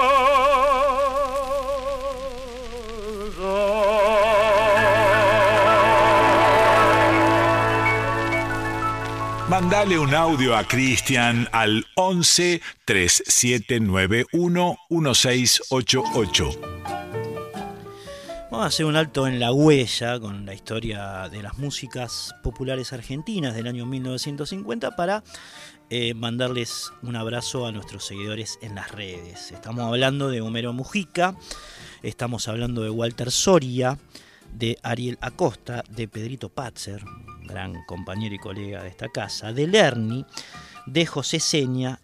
[9.63, 16.51] Mandale un audio a Cristian al 11 3791 1688.
[18.51, 22.93] Vamos a hacer un alto en la huella con la historia de las músicas populares
[22.93, 25.23] argentinas del año 1950 para
[25.91, 29.53] eh, mandarles un abrazo a nuestros seguidores en las redes.
[29.53, 31.37] Estamos hablando de Homero Mujica,
[32.03, 33.97] estamos hablando de Walter Soria,
[34.53, 37.03] de Ariel Acosta, de Pedrito Patzer,
[37.45, 40.25] gran compañero y colega de esta casa, de Lerny,
[40.87, 42.01] de José Seña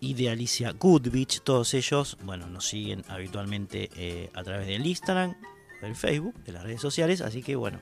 [0.00, 1.42] y de Alicia Goodrich.
[1.42, 5.34] Todos ellos, bueno, nos siguen habitualmente eh, a través del Instagram,
[5.80, 7.80] del Facebook, de las redes sociales, así que bueno,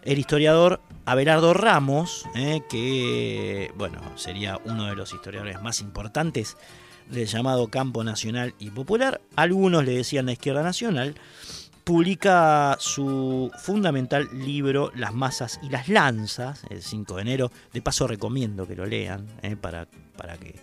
[0.02, 6.56] el historiador Abelardo Ramos, eh, que bueno, sería uno de los historiadores más importantes
[7.10, 11.14] del llamado campo nacional y popular, algunos le decían la izquierda nacional,
[11.84, 17.52] publica su fundamental libro Las masas y las lanzas, el 5 de enero.
[17.72, 19.86] De paso recomiendo que lo lean, eh, para,
[20.16, 20.56] para que,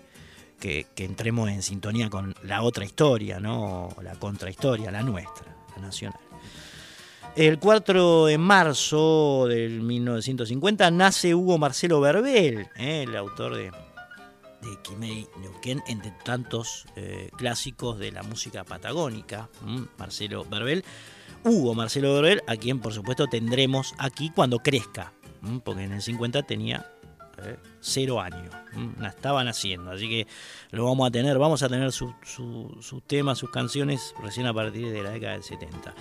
[0.71, 3.89] que- entremos en sintonía con la otra historia, ¿no?
[4.01, 6.19] la contrahistoria, la nuestra, la nacional.
[7.35, 14.77] El 4 de marzo del 1950 nace Hugo Marcelo Verbel, eh, el autor de, de
[14.83, 19.49] Quimei Neuquén, entre tantos eh, clásicos de la música patagónica.
[19.97, 20.85] Marcelo Verbel.
[21.43, 25.11] Hugo Marcelo Verbel, a quien por supuesto tendremos aquí cuando crezca.
[25.65, 26.85] porque en el 50 tenía
[27.45, 28.53] eh, cero años,
[28.99, 30.27] la estaban haciendo, así que
[30.71, 34.91] lo vamos a tener, vamos a tener sus su, temas, sus canciones recién a partir
[34.91, 35.93] de la década del 70.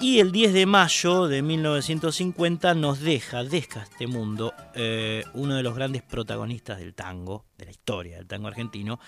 [0.00, 5.62] Y el 10 de mayo de 1950 nos deja, deja este mundo, eh, uno de
[5.64, 9.00] los grandes protagonistas del tango, de la historia del tango argentino,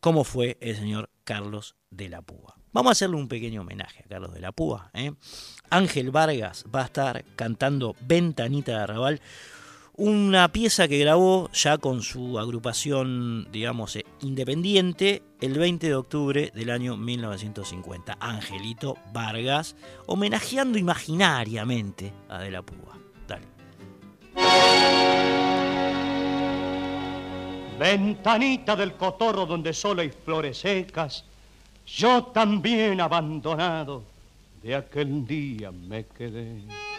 [0.00, 2.56] como fue el señor Carlos de la Púa.
[2.72, 4.90] Vamos a hacerle un pequeño homenaje a Carlos de la Púa.
[4.94, 5.12] ¿eh?
[5.70, 9.20] Ángel Vargas va a estar cantando Ventanita de Arrabal,
[10.00, 16.50] una pieza que grabó ya con su agrupación, digamos, eh, independiente el 20 de octubre
[16.54, 18.16] del año 1950.
[18.18, 19.76] Angelito Vargas,
[20.06, 22.96] homenajeando imaginariamente a De la Púa.
[23.28, 23.44] Dale.
[27.78, 31.26] Ventanita del cotorro donde solo hay flores secas,
[31.86, 34.02] yo también abandonado
[34.62, 36.89] de aquel día me quedé.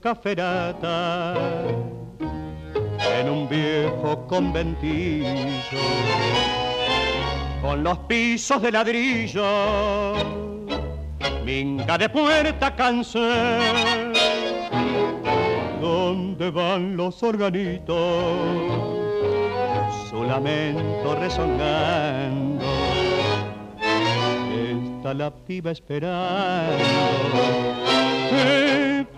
[0.00, 1.34] Caferata
[3.20, 5.78] en un viejo conventillo
[7.62, 10.14] con los pisos de ladrillo,
[11.44, 13.58] minga de puerta cansé,
[15.80, 18.32] donde van los organitos,
[20.10, 22.64] su lamento resonando,
[24.98, 26.74] está la piba esperando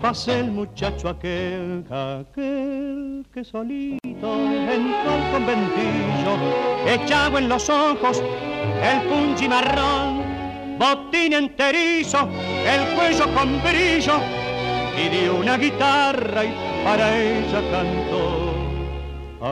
[0.03, 6.33] pase el muchacho aquel, aquel que solito entró al conventillo,
[6.85, 8.21] echado en los ojos
[8.83, 10.21] el punchi marrón,
[10.77, 12.27] botín enterizo,
[12.67, 14.19] el cuello con brillo,
[15.01, 18.53] y dio una guitarra y para ella cantó.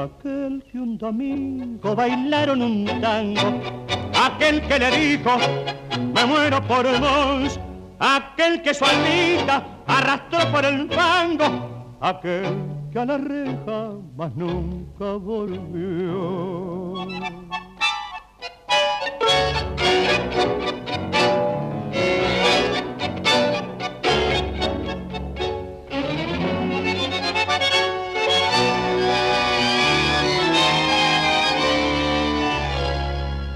[0.03, 3.61] Aquel que un domingo bailaron un tango,
[4.21, 5.31] aquel que le dijo,
[6.13, 7.57] me muero por vos,
[8.01, 15.13] aquel que su almita arrastró por el fango, aquel que a la reja más nunca
[15.13, 17.03] volvió.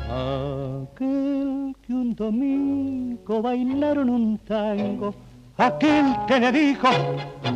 [0.08, 5.14] Aquel que un domingo bailaron un tango,
[5.58, 6.90] aquel que le dijo,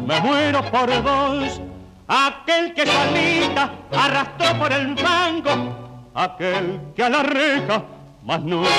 [0.08, 1.62] me muero por vos,
[2.08, 7.84] aquel que salita arrastró por el fango, aquel que a la reja
[8.24, 8.70] más nunca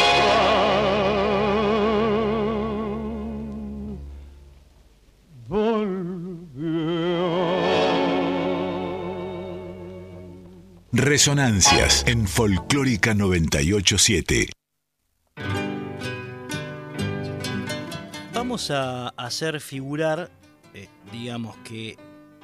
[5.48, 6.40] volvió.
[10.92, 14.59] Resonancias en Folclórica 987.
[18.50, 20.28] Vamos a hacer figurar,
[20.74, 21.96] eh, digamos que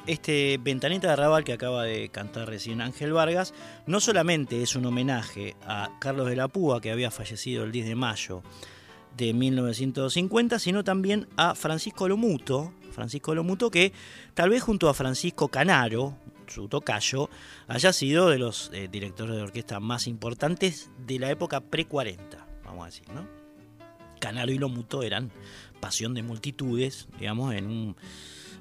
[0.07, 3.53] este Ventanita de Raval que acaba de cantar recién Ángel Vargas,
[3.89, 7.87] no solamente es un homenaje a Carlos de la Púa, que había fallecido el 10
[7.87, 8.43] de mayo
[9.17, 13.93] de 1950, sino también a Francisco Lomuto, Francisco Lomuto que
[14.35, 17.29] tal vez junto a Francisco Canaro, su tocayo,
[17.67, 22.17] haya sido de los eh, directores de orquesta más importantes de la época pre-40,
[22.63, 23.45] vamos a decir, ¿no?
[24.19, 25.31] Canaro y Lomuto eran
[25.81, 27.97] pasión de multitudes, digamos, en un,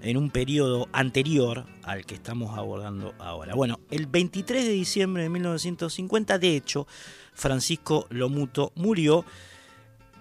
[0.02, 3.56] en un periodo anterior al que estamos abordando ahora.
[3.56, 6.88] Bueno, el 23 de diciembre de 1950, de hecho,
[7.34, 9.26] Francisco Lomuto murió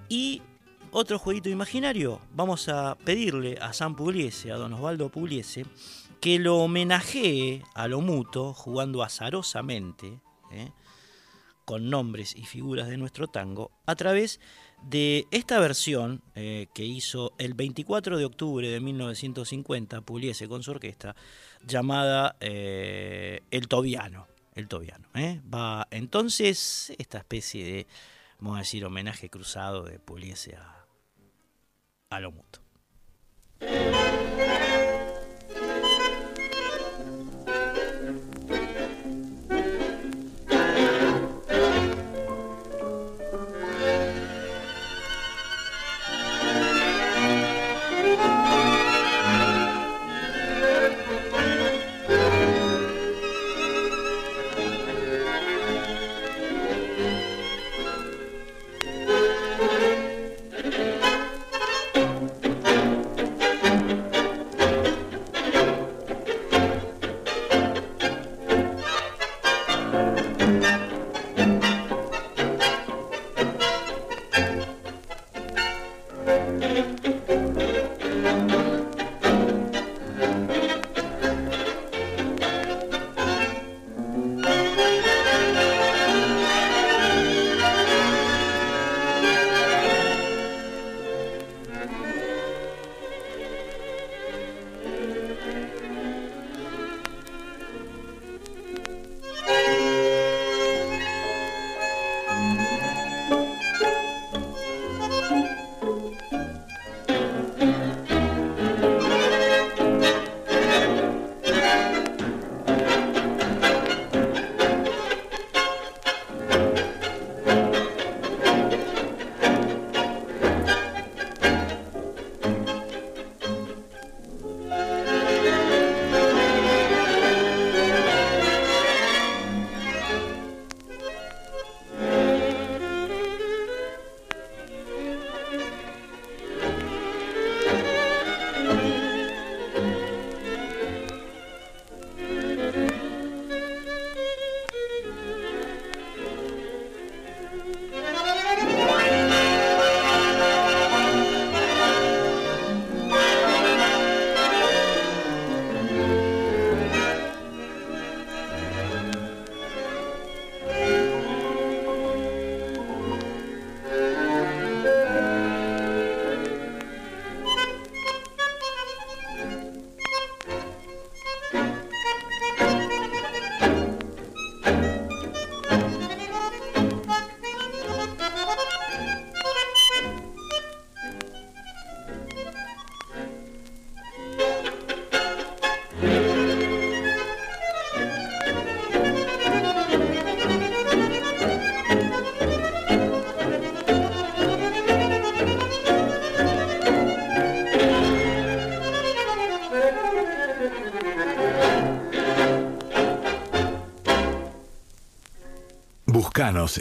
[0.08, 0.42] y
[0.96, 5.66] otro jueguito imaginario, vamos a pedirle a San Pugliese, a don Osvaldo Pugliese,
[6.20, 10.20] que lo homenajee a lo mutuo jugando azarosamente
[10.52, 10.70] ¿eh?
[11.64, 14.44] con nombres y figuras de nuestro tango a través de
[15.30, 21.16] esta versión eh, que hizo el 24 de octubre de 1950 Puliese con su orquesta
[21.66, 24.26] llamada eh, El Tobiano.
[24.54, 25.08] El Tobiano.
[25.52, 27.86] Va entonces esta especie de,
[28.38, 30.86] vamos a decir, homenaje cruzado de Puliese a,
[32.10, 32.62] a lo mutuo.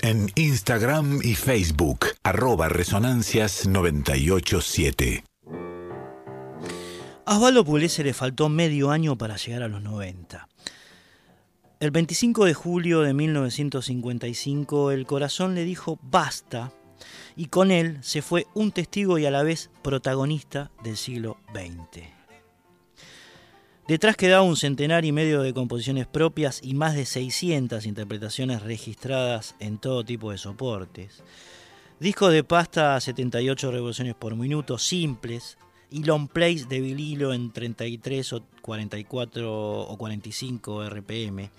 [0.02, 5.24] En Instagram y Facebook, arroba resonancias987.
[7.26, 10.48] A Osvaldo Pugliese le faltó medio año para llegar a los 90.
[11.80, 16.72] El 25 de julio de 1955 el corazón le dijo basta
[17.36, 22.13] y con él se fue un testigo y a la vez protagonista del siglo XX.
[23.88, 29.56] Detrás quedaba un centenar y medio de composiciones propias y más de 600 interpretaciones registradas
[29.60, 31.22] en todo tipo de soportes.
[32.00, 35.58] Disco de pasta a 78 revoluciones por minuto, simples,
[35.92, 41.52] y long plays de vinilo en 33 o 44 o 45 RPM,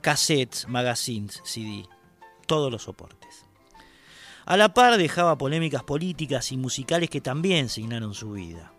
[0.00, 1.84] cassettes, magazines, CD,
[2.46, 3.44] todos los soportes.
[4.46, 8.72] A la par dejaba polémicas políticas y musicales que también signaron su vida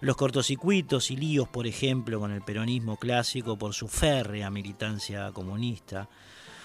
[0.00, 6.08] los cortocircuitos y líos, por ejemplo, con el peronismo clásico por su férrea militancia comunista,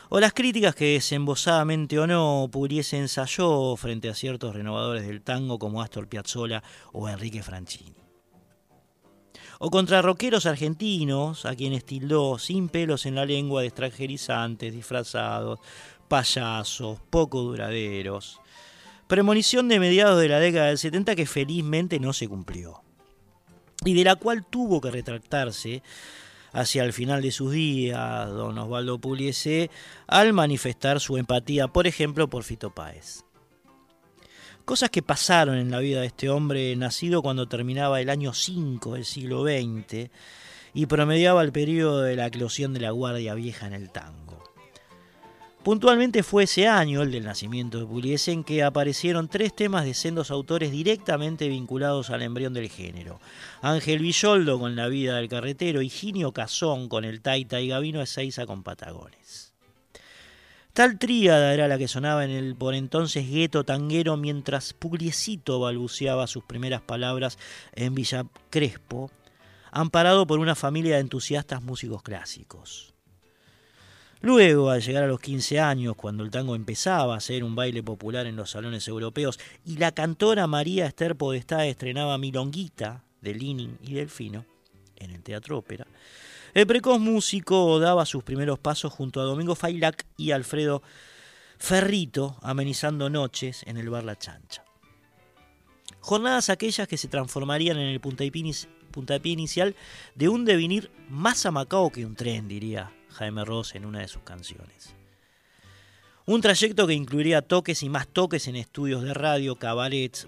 [0.09, 5.57] o las críticas que desembosadamente o no Pugliese ensayó frente a ciertos renovadores del tango
[5.57, 6.61] como Astor Piazzolla
[6.91, 7.95] o Enrique Franchini.
[9.57, 15.59] O contra rockeros argentinos, a quienes tildó sin pelos en la lengua de extranjerizantes, disfrazados,
[16.07, 18.41] payasos, poco duraderos.
[19.07, 22.84] Premonición de mediados de la década del 70 que felizmente no se cumplió
[23.86, 25.84] y de la cual tuvo que retractarse
[26.51, 29.69] hacia el final de sus días don Osvaldo Pugliese
[30.07, 33.23] al manifestar su empatía, por ejemplo, por Fito Páez.
[34.65, 38.93] Cosas que pasaron en la vida de este hombre nacido cuando terminaba el año 5
[38.93, 40.09] del siglo XX
[40.73, 44.32] y promediaba el periodo de la eclosión de la Guardia Vieja en el tango.
[45.64, 49.93] Puntualmente fue ese año, el del nacimiento de Pugliese, en que aparecieron tres temas de
[49.93, 53.22] sendos autores directamente vinculados al embrión del género.
[53.61, 58.01] Ángel Villoldo con La vida del carretero y Ginio Cazón con El Taita y Gavino
[58.01, 59.53] Ezeiza con Patagones.
[60.74, 66.28] Tal tríada era la que sonaba en el por entonces gueto tanguero mientras Pugliesito balbuceaba
[66.28, 67.38] sus primeras palabras
[67.72, 69.11] en Villa Crespo,
[69.72, 72.92] amparado por una familia de entusiastas músicos clásicos.
[74.24, 77.84] Luego, al llegar a los 15 años, cuando el tango empezaba a ser un baile
[77.84, 83.78] popular en los salones europeos y la cantora María Esther Podestá estrenaba Milonguita de Linin
[83.82, 84.45] y Delfino
[84.95, 85.86] en el Teatro Ópera,
[86.53, 90.82] el precoz músico daba sus primeros pasos junto a Domingo Failac y Alfredo
[91.57, 94.63] Ferrito, amenizando noches en el bar La Chancha.
[95.99, 99.76] Jornadas aquellas que se transformarían en el puntapié inicial
[100.15, 104.24] de un devenir más amacao que un tren, diría Jaime Ross en una de sus
[104.24, 104.95] canciones.
[106.26, 110.28] Un trayecto que incluiría toques y más toques en estudios de radio, cabarets,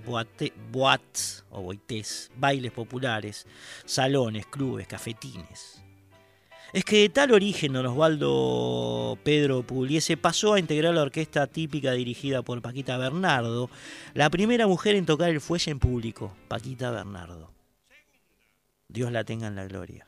[0.72, 3.48] boats o boités, bailes populares,
[3.86, 5.82] salones, clubes, cafetines.
[6.74, 11.94] Es que de tal origen don Osvaldo Pedro Pugliese pasó a integrar la orquesta típica
[11.94, 13.70] dirigida por Paquita Bernardo,
[14.14, 17.54] la primera mujer en tocar el fuelle en público, Paquita Bernardo.
[18.90, 20.06] Dios la tenga en la gloria.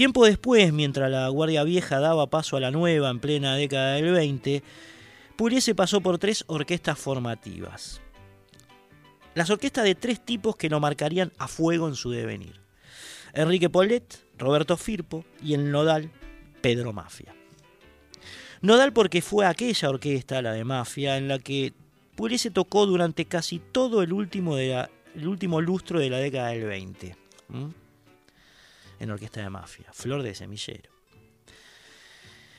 [0.00, 4.12] Tiempo después, mientras la Guardia Vieja daba paso a la nueva en plena década del
[4.12, 4.62] 20,
[5.36, 8.00] Pugliese pasó por tres orquestas formativas.
[9.34, 12.62] Las orquestas de tres tipos que lo marcarían a fuego en su devenir.
[13.34, 16.10] Enrique Polet, Roberto Firpo y el nodal
[16.62, 17.34] Pedro Mafia.
[18.62, 21.74] Nodal porque fue aquella orquesta, la de Mafia, en la que
[22.16, 24.56] Pugliese tocó durante casi todo el último,
[25.22, 27.16] último lustro de la década del 20
[29.00, 30.90] en Orquesta de Mafia, Flor de Semillero.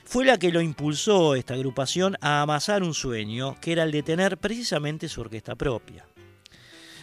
[0.04, 4.02] Fue la que lo impulsó esta agrupación a amasar un sueño, que era el de
[4.02, 6.04] tener precisamente su orquesta propia.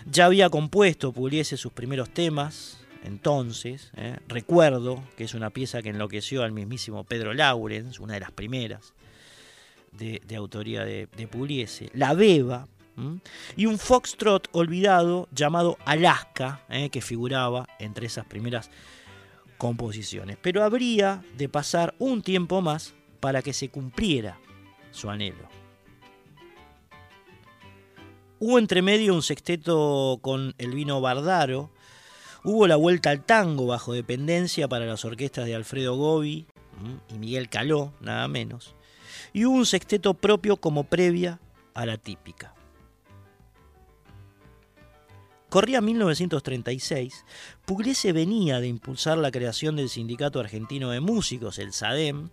[0.06, 4.18] Ya había compuesto Pugliese sus primeros temas, entonces, ¿eh?
[4.28, 8.94] recuerdo que es una pieza que enloqueció al mismísimo Pedro Laurens, una de las primeras
[9.92, 12.68] de, autoría de, Pugliese, La Beba,
[13.56, 16.90] y un foxtrot olvidado llamado Alaska, ¿eh?
[16.90, 18.70] que figuraba entre esas primeras
[19.60, 20.38] composiciones.
[20.41, 24.39] Pero habría de pasar un tiempo más para que se cumpliera
[24.89, 25.47] su anhelo.
[28.39, 31.70] Hubo entre medio un sexteto con el vino Bardaro,
[32.45, 36.47] hubo la vuelta al tango bajo dependencia para las orquestas de Alfredo Gobi
[37.10, 38.76] y Miguel Caló, nada menos,
[39.34, 41.41] y hubo un sexteto propio como previa
[41.74, 42.55] a la típica.
[45.50, 47.26] Corría 1936,
[47.66, 52.30] Pugliese venía de impulsar la creación del Sindicato Argentino de Músicos, el SADEM,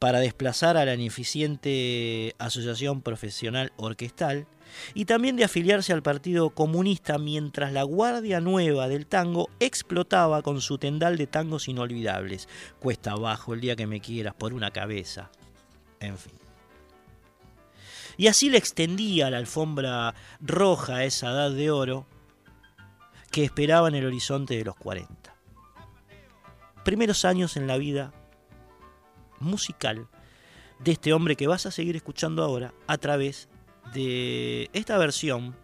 [0.00, 4.48] para desplazar a la ineficiente Asociación Profesional Orquestal
[4.94, 10.60] y también de afiliarse al Partido Comunista mientras la Guardia Nueva del Tango explotaba con
[10.60, 12.48] su tendal de tangos inolvidables.
[12.80, 15.30] Cuesta abajo el día que me quieras por una cabeza.
[16.00, 16.32] En fin.
[18.16, 22.06] Y así le extendía la alfombra roja a esa edad de oro
[23.30, 25.34] que esperaba en el horizonte de los 40.
[26.84, 28.12] Primeros años en la vida
[29.38, 30.08] musical
[30.78, 33.48] de este hombre que vas a seguir escuchando ahora a través
[33.92, 35.56] de esta versión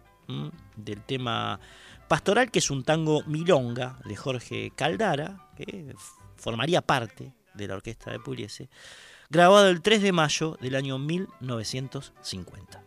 [0.75, 1.59] del tema
[2.07, 5.95] pastoral, que es un tango milonga de Jorge Caldara, que
[6.35, 8.69] formaría parte de la orquesta de Pugliese,
[9.29, 12.83] grabado el 3 de mayo del año 1950.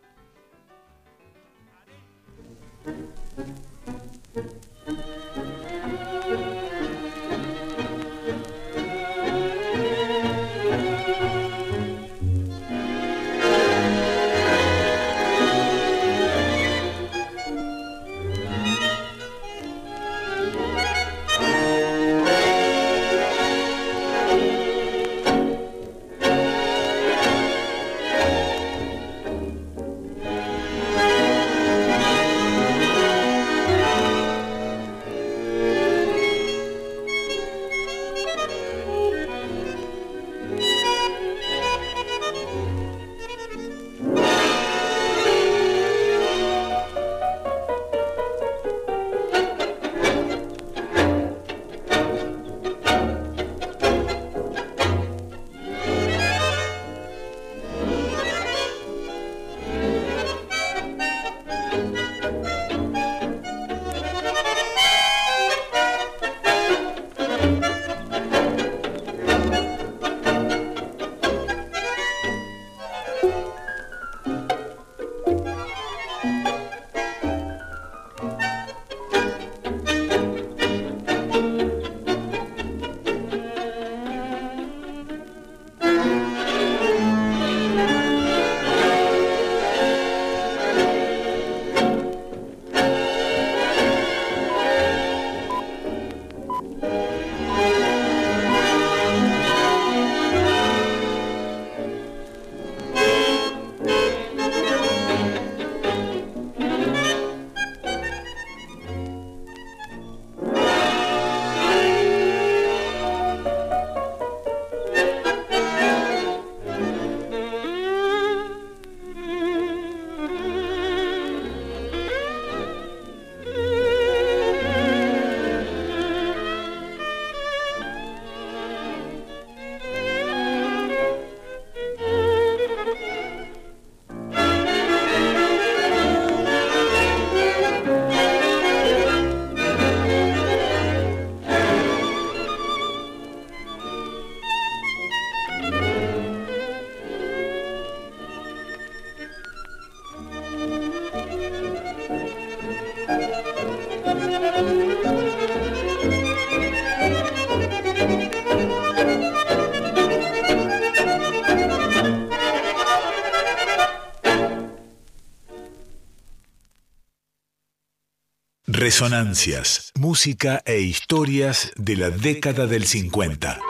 [168.91, 173.61] Resonancias, música e historias de la década del 50.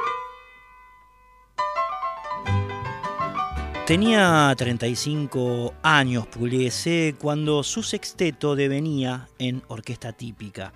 [3.87, 10.73] Tenía 35 años Pugliese cuando su sexteto devenía en orquesta típica.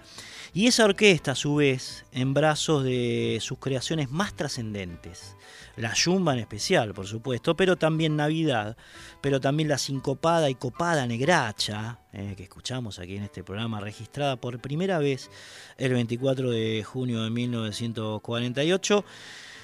[0.55, 5.34] Y esa orquesta, a su vez, en brazos de sus creaciones más trascendentes.
[5.76, 8.76] La Yumba en especial, por supuesto, pero también Navidad,
[9.20, 14.36] pero también la sincopada y copada negracha, eh, que escuchamos aquí en este programa, registrada
[14.36, 15.28] por primera vez
[15.76, 19.05] el 24 de junio de 1948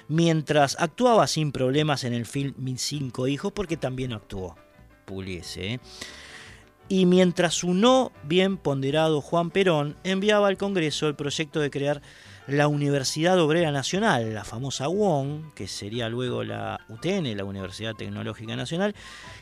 [0.09, 4.57] mientras actuaba sin problemas en el film Mis cinco hijos, porque también actuó
[5.05, 5.74] Puliese.
[5.74, 5.80] ¿eh?
[6.91, 12.03] Y mientras su no bien ponderado Juan Perón enviaba al Congreso el proyecto de crear
[12.49, 18.57] la Universidad Obrera Nacional, la famosa UON, que sería luego la UTN, la Universidad Tecnológica
[18.57, 18.97] Nacional,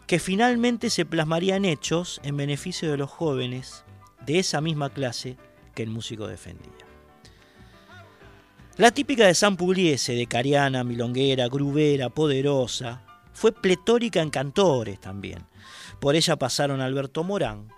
[0.06, 3.82] que finalmente se plasmaría en hechos en beneficio de los jóvenes
[4.26, 5.38] de esa misma clase
[5.74, 6.86] que el músico defendía.
[8.76, 15.46] La típica de San Pugliese, de Cariana, Milonguera, Grubera, Poderosa, fue pletórica en cantores también
[16.00, 17.68] por ella pasaron Alberto Morán,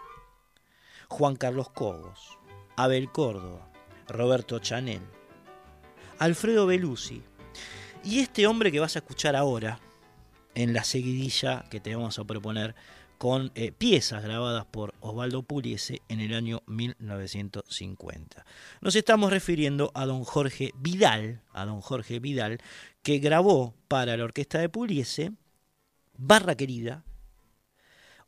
[1.09, 2.39] Juan Carlos Cobos,
[2.77, 3.71] Abel Córdoba,
[4.09, 5.03] Roberto Chanel,
[6.19, 7.23] Alfredo Belusi
[8.05, 9.81] y este hombre que vas a escuchar ahora
[10.55, 12.75] en la seguidilla que te vamos a proponer
[13.19, 18.47] con eh, piezas grabadas por Osvaldo Puliese en el año 1950.
[18.81, 22.61] Nos estamos refiriendo a don Jorge Vidal, a don Jorge Vidal,
[23.03, 25.33] que grabó para la orquesta de Puliese
[26.17, 27.05] Barra Querida,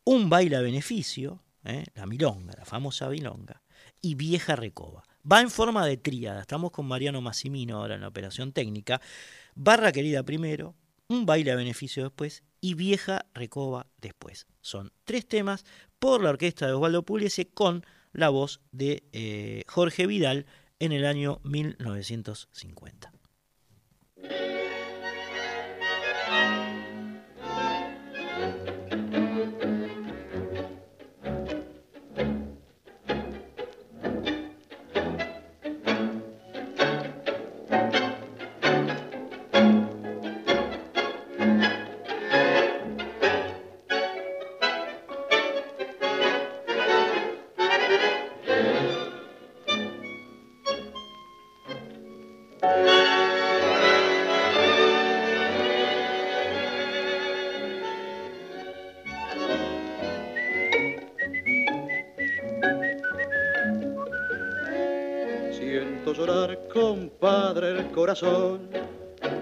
[0.04, 1.84] un baile a beneficio, ¿eh?
[1.94, 3.62] la milonga, la famosa milonga,
[4.00, 5.02] y vieja recoba.
[5.30, 9.00] Va en forma de tríada, estamos con Mariano Massimino ahora en la operación técnica,
[9.54, 10.74] barra querida primero,
[11.08, 14.46] un baile a beneficio después y vieja recoba después.
[14.60, 15.64] Son tres temas
[15.98, 20.46] por la orquesta de Osvaldo Pugliese con la voz de eh, Jorge Vidal
[20.78, 23.12] en el año 1950.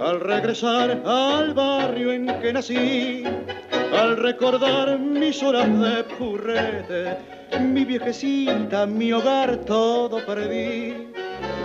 [0.01, 3.22] Al regresar al barrio en que nací,
[3.96, 7.16] al recordar mis horas de purrete,
[7.61, 11.12] mi viejecita, mi hogar, todo perdí.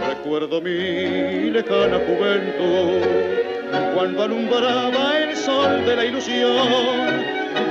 [0.07, 3.01] Recuerdo mi lejana juventud,
[3.95, 7.07] cuando alumbraba el sol de la ilusión,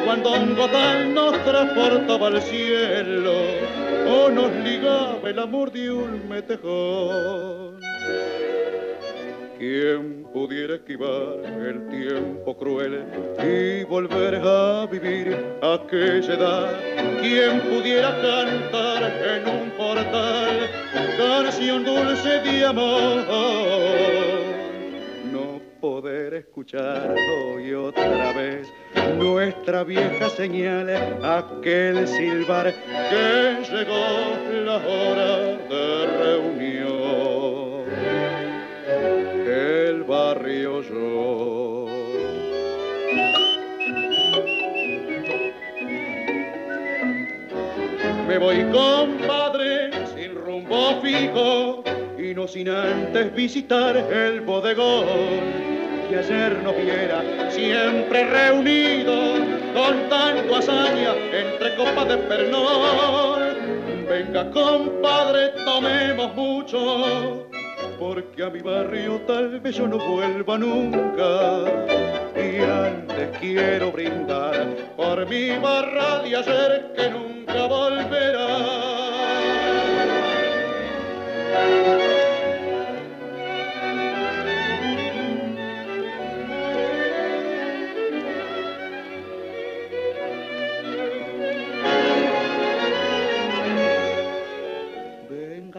[0.05, 3.35] cuando un gotán nos transportaba al cielo,
[4.09, 7.79] o nos ligaba el amor de un metejón.
[9.67, 13.03] ¿Quién pudiera esquivar el tiempo cruel
[13.43, 16.81] y volver a vivir aquella edad?
[17.23, 20.69] ¿Quién pudiera cantar en un portal
[21.17, 23.25] canción dulce de amor?
[25.33, 27.15] No poder escuchar
[27.55, 28.71] hoy otra vez
[29.17, 30.91] nuestra vieja señal,
[31.25, 32.71] aquel silbar
[33.09, 35.54] que llegó la hora
[48.35, 51.85] Me voy compadre sin rumbo fijo
[52.19, 55.07] y no sin antes visitar el bodegón
[56.11, 59.39] que ayer nos viera siempre reunidos
[59.73, 63.41] con tanto hazaña entre copas de pernón.
[64.11, 67.47] Venga compadre, tomemos mucho
[68.01, 71.61] porque a mi barrio tal vez yo no vuelva nunca.
[72.35, 77.34] Y antes quiero brindar por mi barra de ayer que nunca
[77.69, 78.95] volverá.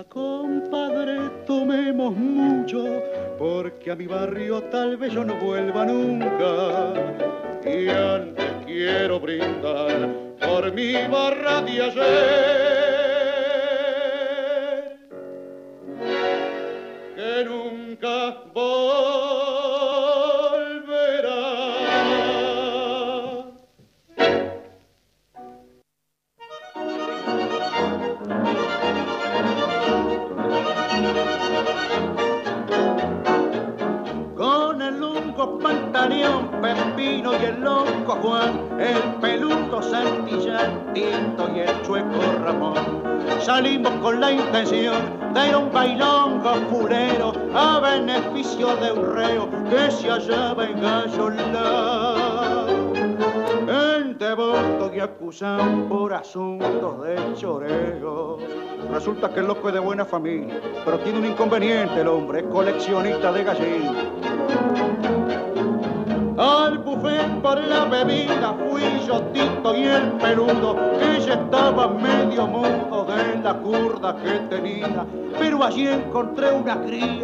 [0.09, 3.01] compadre, tomemos mucho,
[3.37, 6.93] porque a mi barrio tal vez yo no vuelva nunca.
[7.65, 12.05] Y antes quiero brindar por mi barra de ayer,
[17.15, 18.17] que nunca
[18.53, 18.95] volverá.
[34.35, 41.81] Con el lungo pantaleón Pepino y el loco Juan, el peludo Santillán, Tinto y el
[41.83, 43.03] chueco Ramón.
[43.39, 44.95] Salimos con la intención
[45.33, 50.81] de ir a un bailongo fulero a beneficio de un reo que se hallaba en
[50.81, 52.15] Gallola.
[54.17, 58.37] Devoto y acusado por asuntos de choreo.
[58.91, 62.45] Resulta que el loco es de buena familia, pero tiene un inconveniente el hombre, es
[62.45, 65.14] coleccionista de gallinas.
[66.37, 70.75] Al buffet por la bebida fui yo Tito y el peludo,
[71.25, 75.05] ya estaba medio mudo de la curda que tenía.
[75.39, 77.23] Pero allí encontré una cría,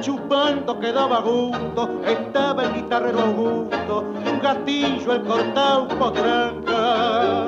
[0.00, 7.46] chupando que daba gusto, estaba el guitarrero Augusto, un gatillo, el cortado potranca.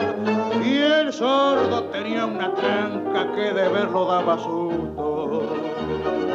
[0.64, 5.42] Y el sordo tenía una tranca que de verlo daba susto.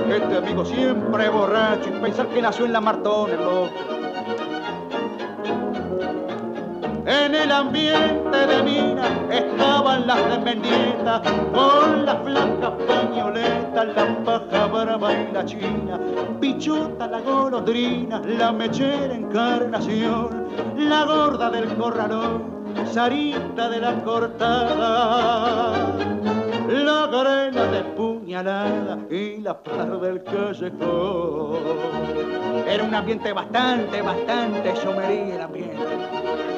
[0.10, 3.99] Este amigo siempre borracho y pensar que nació en la Martón, el loco.
[7.10, 9.02] En el ambiente de mina
[9.32, 16.00] estaban las dependientas con las blancas pañoletas, la paja brava y la china,
[16.40, 25.74] pichuta la golondrina, la mechera encarnación, la gorda del corralón, Sarita de la cortada,
[26.68, 31.58] la garena de puñalada y la par del callejón.
[32.68, 36.49] Era un ambiente bastante, bastante chomería el ambiente.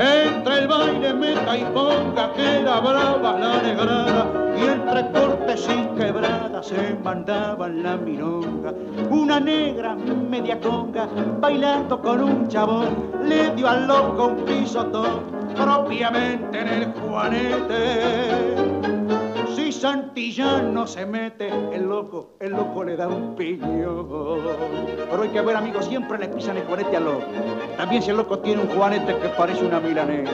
[0.00, 4.26] Entre el baile meta y ponga que era brava la negrada
[4.56, 8.72] y entre cortes y quebradas se mandaban la milonga.
[9.10, 11.08] Una negra media conga
[11.40, 15.22] bailando con un chabón le dio al loco un pisotón
[15.56, 18.97] propiamente en el juanete.
[19.78, 24.08] Si Santillán no se mete, el loco, el loco le da un piñón.
[25.08, 27.24] Pero hay que ver, amigos, siempre le pisan el juanete al loco.
[27.76, 30.32] También si el loco tiene un juanete que parece una milanesa.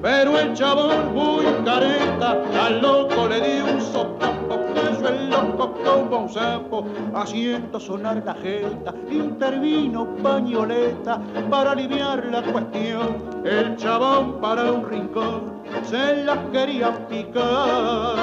[0.00, 6.28] Pero el chabón muy careta, al loco le dio un sopapo, puso el loco un
[6.28, 11.20] sapo, haciendo sonar la jeta, intervino pañoleta
[11.50, 13.16] para aliviar la cuestión.
[13.44, 18.14] El chabón para un rincón se las quería picar,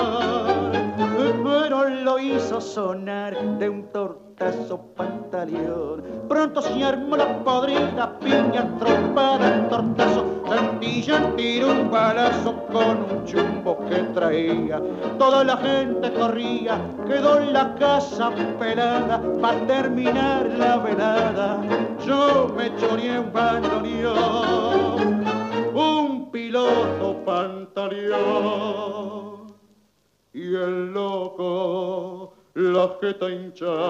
[1.44, 3.84] pero lo hizo sonar de un
[4.96, 6.04] pantaleón.
[6.28, 13.78] Pronto se armó la podrida, piña trompada, tortazo, Santillán tiró un balazo con un chumbo
[13.88, 14.82] que traía.
[15.18, 21.62] Toda la gente corría, quedó en la casa pelada para terminar la velada.
[22.06, 25.00] Yo me choreé un bandoneón
[25.74, 28.60] un piloto pantaleón
[30.34, 33.90] y el loco la jeta hinchada.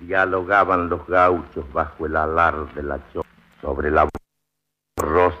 [0.00, 3.22] Dialogaban los gauchos bajo el alar de la cho
[3.62, 4.08] sobre la
[4.96, 5.40] rosa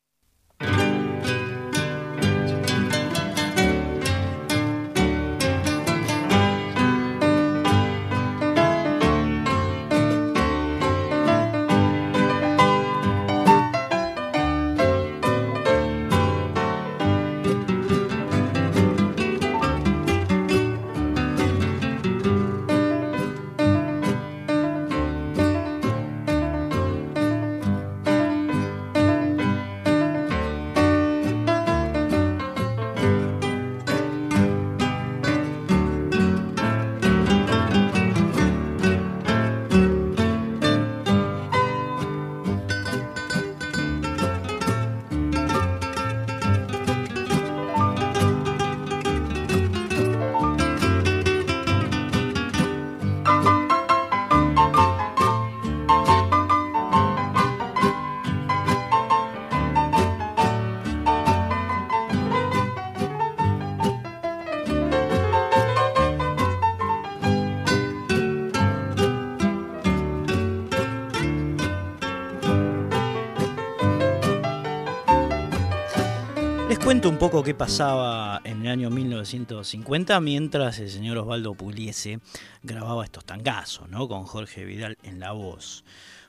[77.01, 82.19] Cuento un poco qué pasaba en el año 1950 mientras el señor Osvaldo Puliese
[82.61, 84.07] grababa estos tangazos, ¿no?
[84.07, 85.83] Con Jorge Vidal en la voz.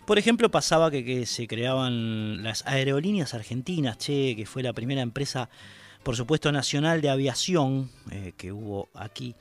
[0.07, 5.03] Por ejemplo, pasaba que, que se creaban las aerolíneas argentinas, che, que fue la primera
[5.03, 5.51] empresa,
[6.03, 9.35] por supuesto, nacional de aviación eh, que hubo aquí.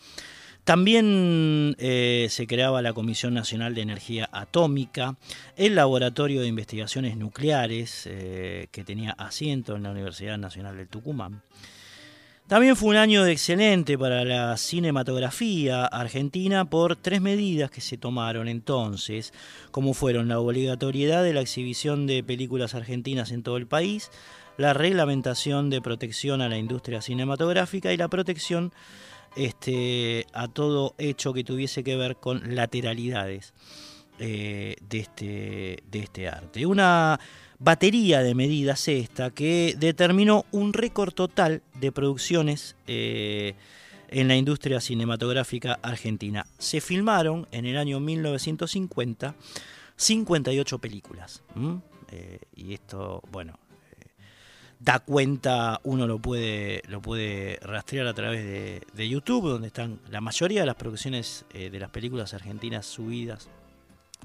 [0.63, 5.17] También eh, se creaba la Comisión Nacional de Energía Atómica,
[5.57, 11.41] el Laboratorio de Investigaciones Nucleares, eh, que tenía asiento en la Universidad Nacional del Tucumán.
[12.51, 18.49] También fue un año excelente para la cinematografía argentina por tres medidas que se tomaron
[18.49, 19.33] entonces,
[19.71, 24.11] como fueron la obligatoriedad de la exhibición de películas argentinas en todo el país,
[24.57, 28.73] la reglamentación de protección a la industria cinematográfica y la protección
[29.35, 33.53] este, a todo hecho que tuviese que ver con lateralidades
[34.19, 36.65] eh, de, este, de este arte.
[36.65, 37.19] Una
[37.59, 43.55] batería de medidas esta que determinó un récord total de producciones eh,
[44.09, 46.45] en la industria cinematográfica argentina.
[46.57, 49.35] Se filmaron en el año 1950
[50.01, 51.43] 58 películas.
[52.11, 53.59] Eh, y esto, bueno,
[54.83, 60.21] da cuenta, uno lo puede, lo puede rastrear a través de, YouTube, donde están la
[60.21, 63.49] mayoría de las producciones de las películas argentinas subidas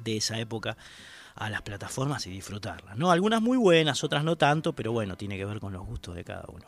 [0.03, 0.77] de esa época
[1.35, 2.97] a las plataformas y disfrutarlas.
[2.97, 3.11] ¿no?
[3.11, 6.25] Algunas muy buenas, otras no tanto, pero bueno, tiene que ver con los gustos de
[6.25, 6.65] cada uno.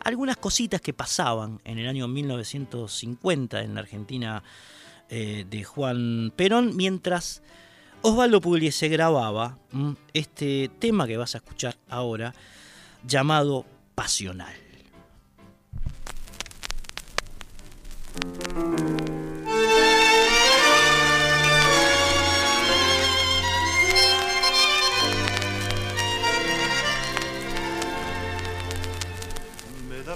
[0.00, 4.42] Algunas cositas que pasaban en el año 1950 en la Argentina
[5.08, 7.42] eh, de Juan Perón, mientras
[8.02, 9.58] Osvaldo Pugliese grababa
[10.14, 12.34] este tema que vas a escuchar ahora,
[13.04, 14.54] llamado Pasional.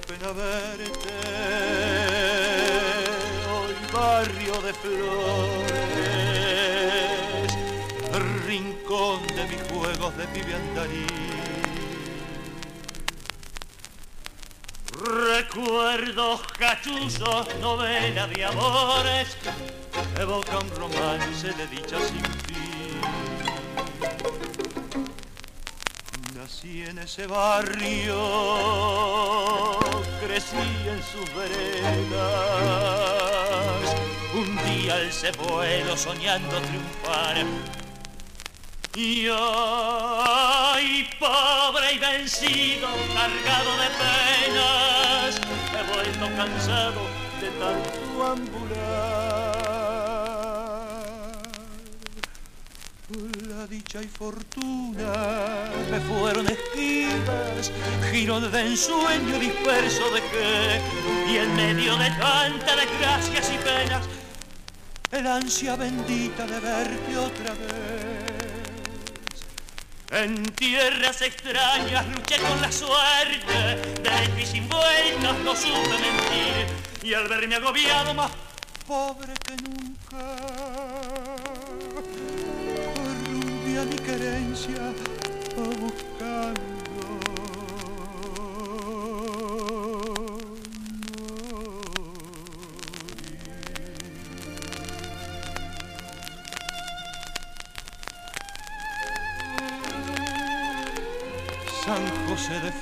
[0.09, 1.09] pena verte
[3.48, 5.24] hoy barrio de flores
[8.47, 10.55] rincón de mis juegos de pibe
[14.95, 19.37] recuerdos cachuzos novela de amores
[20.19, 23.01] evoca un romance de dicha sin fin
[26.35, 28.19] nací en ese barrio
[30.27, 30.57] crecí
[30.89, 32.15] en sus veredas.
[34.35, 37.37] Un día se vuelo soñando triunfar.
[38.97, 45.41] Y ay, pobre y vencido, cargado de penas,
[45.73, 47.01] he vuelto cansado
[47.41, 49.35] de tanto ambular.
[53.49, 55.12] La dicha y fortuna
[55.91, 57.73] me fueron esquivas,
[58.12, 60.81] giro de ensueño disperso de que,
[61.33, 64.07] y en medio de tanta desgracias y penas,
[65.11, 67.94] el ansia bendita de verte otra vez.
[70.15, 73.53] En tierras extrañas luché con la suerte,
[74.01, 76.66] de y sin vueltas no supe mentir,
[77.03, 78.31] y al verme agobiado más
[78.86, 79.95] pobre que nunca
[83.85, 84.95] mi querencia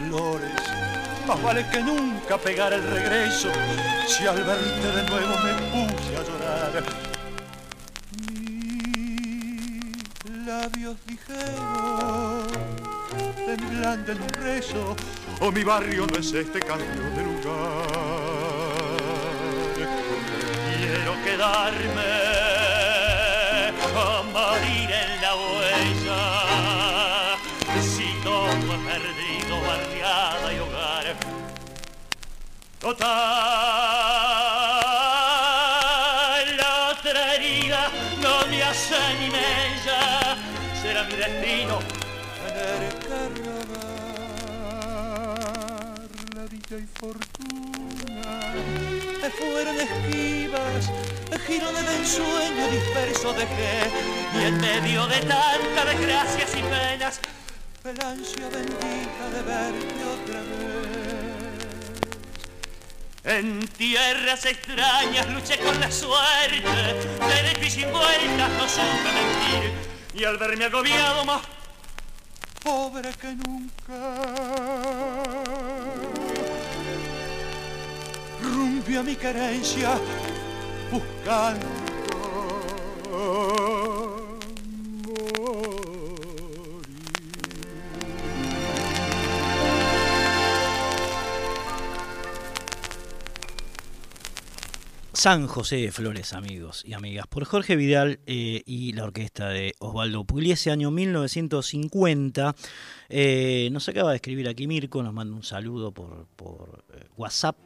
[0.09, 0.51] Flores,
[1.27, 3.49] más vale que nunca pegar el regreso,
[4.07, 7.13] si al verte de nuevo me puse a llorar
[10.47, 12.47] labios dijeron,
[13.47, 14.97] temblando en un rezo,
[15.41, 17.87] o oh, mi barrio no es este cambio de lugar.
[20.77, 22.13] Quiero quedarme
[23.97, 25.22] a morir en
[32.83, 33.07] Total,
[36.57, 37.89] la otra herida
[38.21, 40.37] no me hace ni mella
[40.83, 41.79] será mi destino
[42.45, 44.59] tener que robar
[46.35, 47.73] la dicha y fortuna.
[49.39, 50.91] Fueron esquivas
[51.47, 53.91] girones de ensueño disperso dejé
[54.35, 57.21] y en medio de tanta desgracias y penas
[57.85, 60.82] el ansia bendita de verte otra vez
[63.25, 69.73] en tierras extrañas luché con la suerte, de difícil vueltas no supe mentir
[70.15, 71.43] y al verme agobiado más
[72.63, 73.99] pobre que nunca.
[78.43, 79.99] Rumbi a mi querencia
[80.91, 81.83] buscando.
[95.15, 99.75] San José de Flores, amigos y amigas, por Jorge Vidal eh, y la orquesta de
[99.79, 102.55] Osvaldo Pugliese, año 1950.
[103.11, 107.57] Eh, nos acaba de escribir aquí Mirko, nos manda un saludo por, por eh, WhatsApp.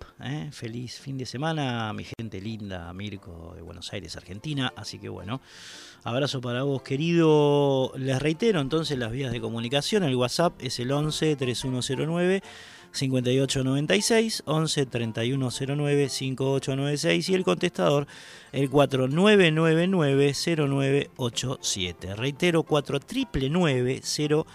[0.51, 4.73] Feliz fin de semana, mi gente linda, Mirko de Buenos Aires, Argentina.
[4.75, 5.41] Así que bueno,
[6.03, 7.93] abrazo para vos, querido.
[7.97, 10.03] Les reitero entonces las vías de comunicación.
[10.03, 12.43] El WhatsApp es el 11 3109.
[12.93, 18.07] 5896 11 3109 5896 y el contestador
[18.53, 20.33] el 4999
[21.17, 22.17] 0987.
[22.17, 24.47] Reitero 4999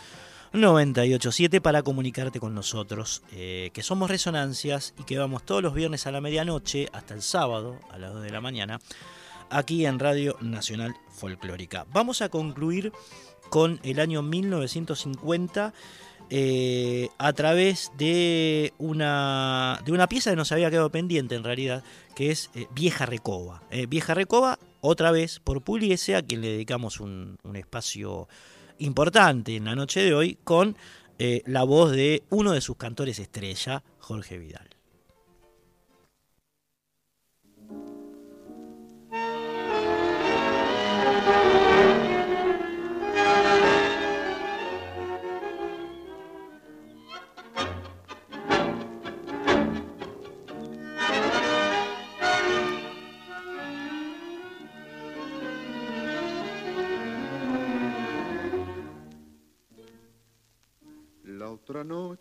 [0.54, 6.08] 0987 para comunicarte con nosotros, eh, que somos Resonancias y que vamos todos los viernes
[6.08, 8.80] a la medianoche hasta el sábado a las 2 de la mañana
[9.50, 11.86] aquí en Radio Nacional Folclórica.
[11.94, 12.92] Vamos a concluir
[13.50, 15.74] con el año 1950
[16.34, 21.84] eh, a través de una, de una pieza que nos había quedado pendiente en realidad,
[22.16, 23.64] que es eh, Vieja Recoba.
[23.70, 28.30] Eh, Vieja Recoba, otra vez por Puliese, a quien le dedicamos un, un espacio
[28.78, 30.78] importante en la noche de hoy, con
[31.46, 34.71] la voz de uno de sus cantores estrella, Jorge Vidal.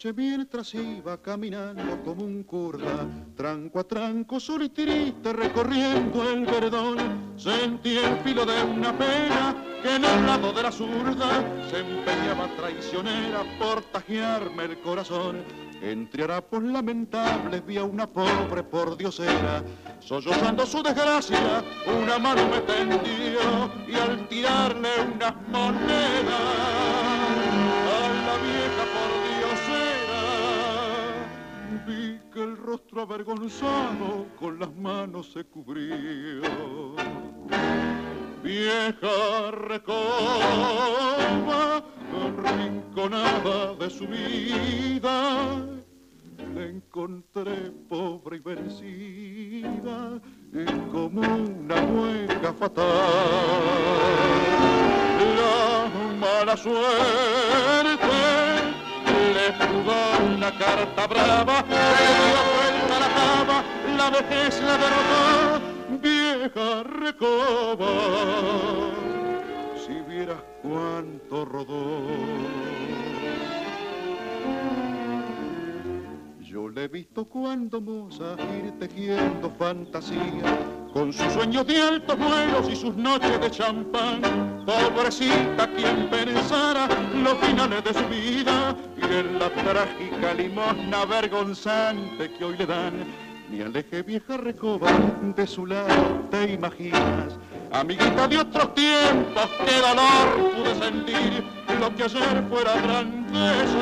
[0.01, 3.07] Noche mientras iba caminando como un curda,
[3.37, 9.55] tranco a tranco, solo y triste recorriendo el verdón, sentí el filo de una pena
[9.83, 15.45] que en el lado de la zurda se empeñaba traicionera por tajearme el corazón.
[15.83, 19.63] Entre harapos lamentables vi a una pobre por diosera,
[19.99, 27.10] sollozando su desgracia, una mano me tendió y al tirarle unas monedas
[32.71, 36.95] rostro avergonzado con las manos se cubrió.
[38.45, 40.23] Vieja recoba,
[42.45, 45.67] rinconada de su vida,
[46.55, 50.21] la encontré pobre y vencida,
[50.93, 52.85] como una mueca fatal.
[55.41, 55.91] La
[56.21, 58.01] mala suerte
[59.35, 63.65] le jugó una carta brava, se dio vuelta la cama,
[63.97, 65.61] la vejez la derrotó,
[66.01, 67.93] vieja recoba.
[69.77, 72.02] Si vieras cuánto rodó.
[76.40, 80.44] Yo le he visto cuando moza ir tejiendo fantasía,
[80.93, 84.21] con sus sueños de altos vuelos y sus noches de champán.
[84.67, 92.45] Pobrecita quien pensara los finales de su vida y en la trágica limosna vergonzante que
[92.45, 93.05] hoy le dan.
[93.51, 94.91] Mi aleje vieja recoba
[95.37, 97.39] de su lado, te imaginas.
[97.73, 101.45] Amiguita de otros tiempos, qué dolor pude sentir
[101.81, 103.79] lo que ayer fuera grandeza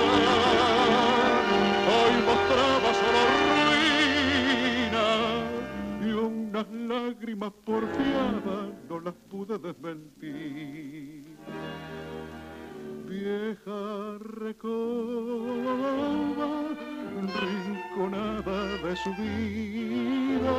[1.88, 2.77] hoy mostraba
[6.48, 11.24] unas lágrimas porfiadas no las pude desmentir.
[13.06, 15.70] Vieja recoba,
[17.40, 20.56] rinconada de su vida,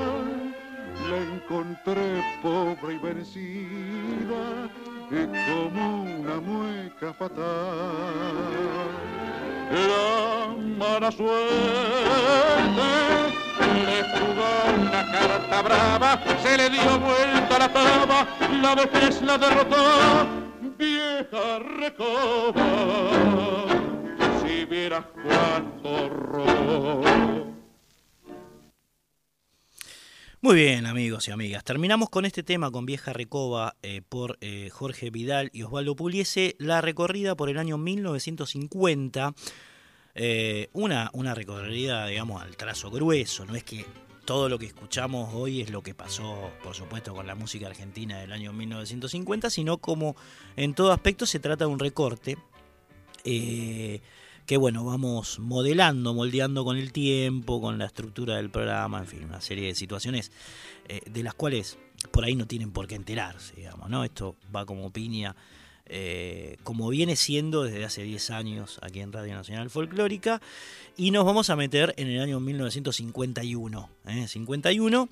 [1.09, 4.43] la encontré pobre y vencida
[5.11, 9.18] y como una mueca fatal
[9.71, 11.29] la mala suerte
[13.85, 18.27] le jugó una carta brava, se le dio vuelta la pava,
[18.61, 20.27] la vejez la derrotó,
[20.77, 22.67] vieja recoba,
[24.41, 27.59] si vieras cuánto robó.
[30.41, 31.65] Muy bien, amigos y amigas.
[31.65, 36.55] Terminamos con este tema con Vieja Recoba eh, por eh, Jorge Vidal y Osvaldo Puliese,
[36.59, 39.33] la recorrida por el año 1950.
[40.15, 43.43] Eh, una, una recorrida, digamos, al trazo grueso.
[43.43, 43.85] No es que
[44.23, 48.17] todo lo que escuchamos hoy es lo que pasó, por supuesto, con la música argentina
[48.19, 50.15] del año 1950, sino como
[50.55, 52.37] en todo aspecto se trata de un recorte
[54.49, 59.23] que bueno, vamos modelando, moldeando con el tiempo, con la estructura del programa, en fin,
[59.26, 60.31] una serie de situaciones
[60.88, 61.77] eh, de las cuales
[62.09, 64.03] por ahí no tienen por qué enterarse, digamos, ¿no?
[64.03, 65.35] Esto va como piña,
[65.85, 70.41] eh, como viene siendo desde hace 10 años aquí en Radio Nacional Folclórica,
[70.97, 74.27] y nos vamos a meter en el año 1951, ¿eh?
[74.27, 75.09] 51,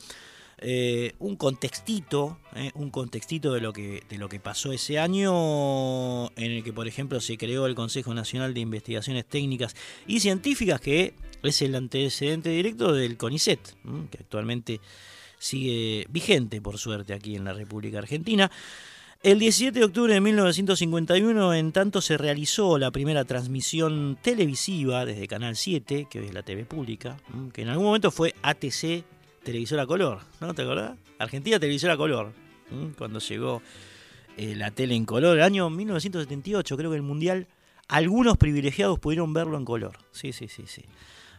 [0.59, 6.27] eh, un contextito, eh, un contextito de lo, que, de lo que pasó ese año
[6.35, 9.75] en el que, por ejemplo, se creó el Consejo Nacional de Investigaciones Técnicas
[10.07, 11.13] y Científicas, que
[11.43, 13.59] es el antecedente directo del CONICET,
[14.09, 14.81] que actualmente
[15.38, 18.49] sigue vigente, por suerte, aquí en la República Argentina.
[19.21, 25.27] El 17 de octubre de 1951, en tanto, se realizó la primera transmisión televisiva desde
[25.27, 27.17] Canal 7, que hoy es la TV pública,
[27.53, 29.03] que en algún momento fue ATC
[29.48, 30.53] televisora color, ¿no?
[30.53, 30.98] ¿Te acordás?
[31.19, 32.34] Argentina televisora color,
[32.98, 33.61] cuando llegó
[34.36, 37.48] eh, la tele en color, el año 1978, creo que el Mundial,
[37.88, 39.99] algunos privilegiados pudieron verlo en color.
[40.11, 40.84] Sí, sí, sí, sí.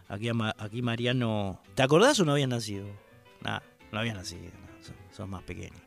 [0.09, 2.87] Aquí, aquí Mariano, ¿te acordás o no habías nacido?
[3.43, 3.63] Nada,
[3.93, 4.53] no habías nacido,
[5.15, 5.83] son, más pequeños.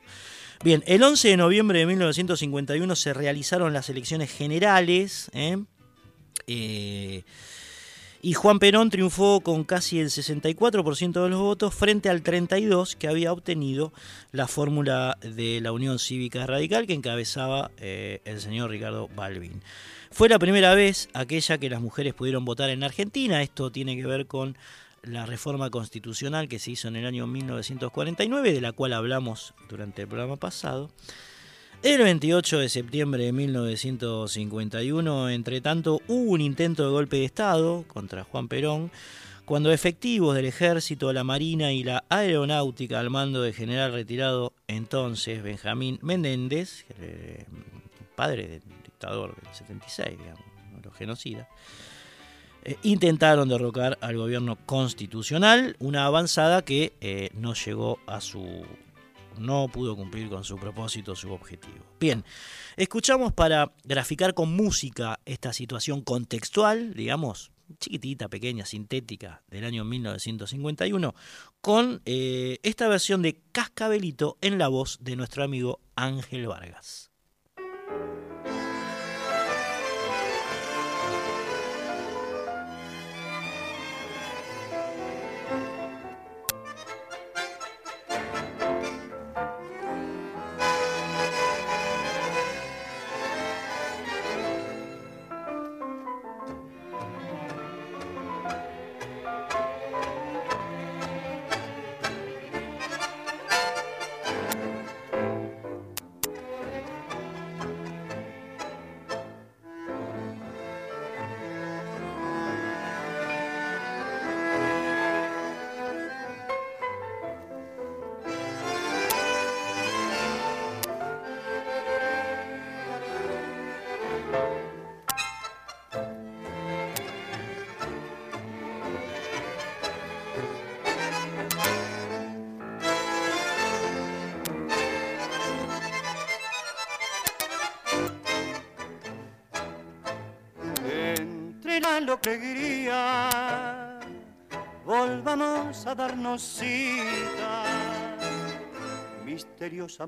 [0.64, 5.32] Bien, el 11 de noviembre de 1951 se realizaron las elecciones generales.
[5.34, 5.58] ¿eh?
[6.46, 7.24] eh
[8.22, 13.08] y Juan Perón triunfó con casi el 64% de los votos frente al 32% que
[13.08, 13.92] había obtenido
[14.32, 19.62] la fórmula de la Unión Cívica Radical que encabezaba eh, el señor Ricardo Balvin.
[20.12, 24.06] Fue la primera vez aquella que las mujeres pudieron votar en Argentina, esto tiene que
[24.06, 24.58] ver con
[25.04, 30.04] la reforma constitucional que se hizo en el año 1949, de la cual hablamos durante
[30.04, 30.92] el programa pasado.
[31.84, 37.84] El 28 de septiembre de 1951, entre tanto, hubo un intento de golpe de Estado
[37.88, 38.92] contra Juan Perón,
[39.46, 45.42] cuando efectivos del ejército, la marina y la aeronáutica al mando del general retirado entonces
[45.42, 46.86] Benjamín Menéndez,
[48.16, 50.46] padre del dictador del 76, digamos,
[50.84, 51.48] los genocidas,
[52.64, 58.68] eh, intentaron derrocar al gobierno constitucional, una avanzada que eh, no llegó a su
[59.38, 61.86] no pudo cumplir con su propósito, su objetivo.
[62.00, 62.24] Bien,
[62.76, 71.16] escuchamos para graficar con música esta situación contextual, digamos, chiquitita, pequeña, sintética, del año 1951,
[71.62, 77.12] con eh, esta versión de Cascabelito en la voz de nuestro amigo Ángel Vargas.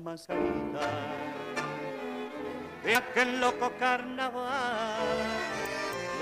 [0.00, 0.90] mascarita
[2.82, 4.98] de aquel loco carnaval.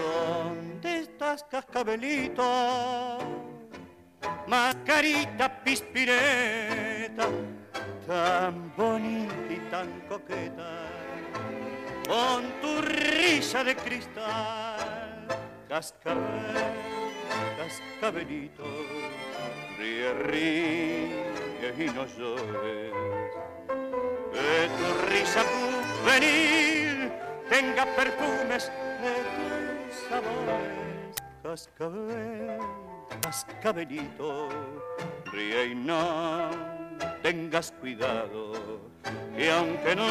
[0.00, 3.18] ¿Dónde estás, cascabelito?
[4.46, 7.28] Mascarita pispireta,
[8.06, 10.86] tan bonita y tan coqueta,
[12.06, 15.26] con tu risa de cristal
[15.68, 16.74] cascabel,
[17.56, 18.64] cascabelito,
[19.78, 21.31] ríe, ríe
[21.70, 22.93] y no llores.
[24.32, 27.12] Que tu risa juvenil
[27.48, 28.72] tenga perfumes
[29.02, 31.16] de tus sabores.
[31.43, 32.59] Cascabel,
[33.20, 34.48] cascabelito,
[35.32, 36.51] ríe y no
[37.22, 38.52] tengas cuidado,
[39.36, 40.06] y aunque no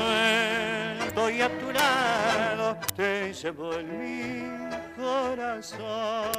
[1.06, 6.32] estoy a tu lado, te llevo en mi corazón.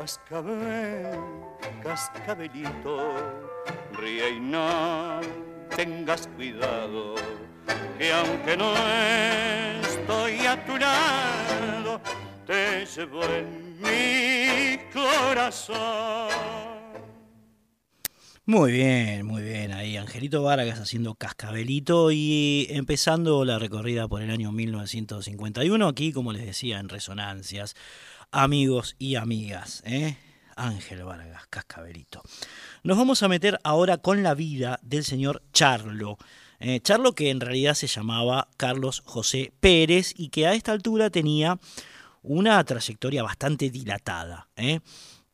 [0.00, 1.20] Cascabel,
[1.82, 3.12] cascabelito,
[3.92, 5.20] ríe y no
[5.76, 7.16] tengas cuidado,
[7.98, 8.72] que aunque no
[9.82, 12.00] estoy a tu lado,
[12.46, 16.30] te llevo en mi corazón.
[18.46, 19.70] Muy bien, muy bien.
[19.70, 25.86] Ahí Angelito Vargas haciendo cascabelito y empezando la recorrida por el año 1951.
[25.86, 27.76] Aquí, como les decía, en Resonancias,
[28.30, 29.82] amigos y amigas.
[29.84, 30.16] ¿eh?
[30.56, 32.22] Ángel Vargas, Cascabelito.
[32.82, 36.18] Nos vamos a meter ahora con la vida del señor Charlo.
[36.58, 41.10] Eh, Charlo que en realidad se llamaba Carlos José Pérez y que a esta altura
[41.10, 41.58] tenía
[42.22, 44.48] una trayectoria bastante dilatada.
[44.56, 44.80] ¿eh?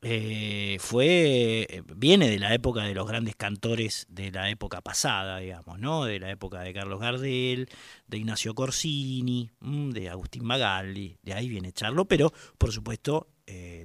[0.03, 5.79] Eh, fue viene de la época de los grandes cantores de la época pasada, digamos,
[5.79, 6.05] ¿no?
[6.05, 7.69] De la época de Carlos Gardel,
[8.07, 13.29] de Ignacio Corsini, mm, de Agustín Magalli, de ahí viene Charlo, pero por supuesto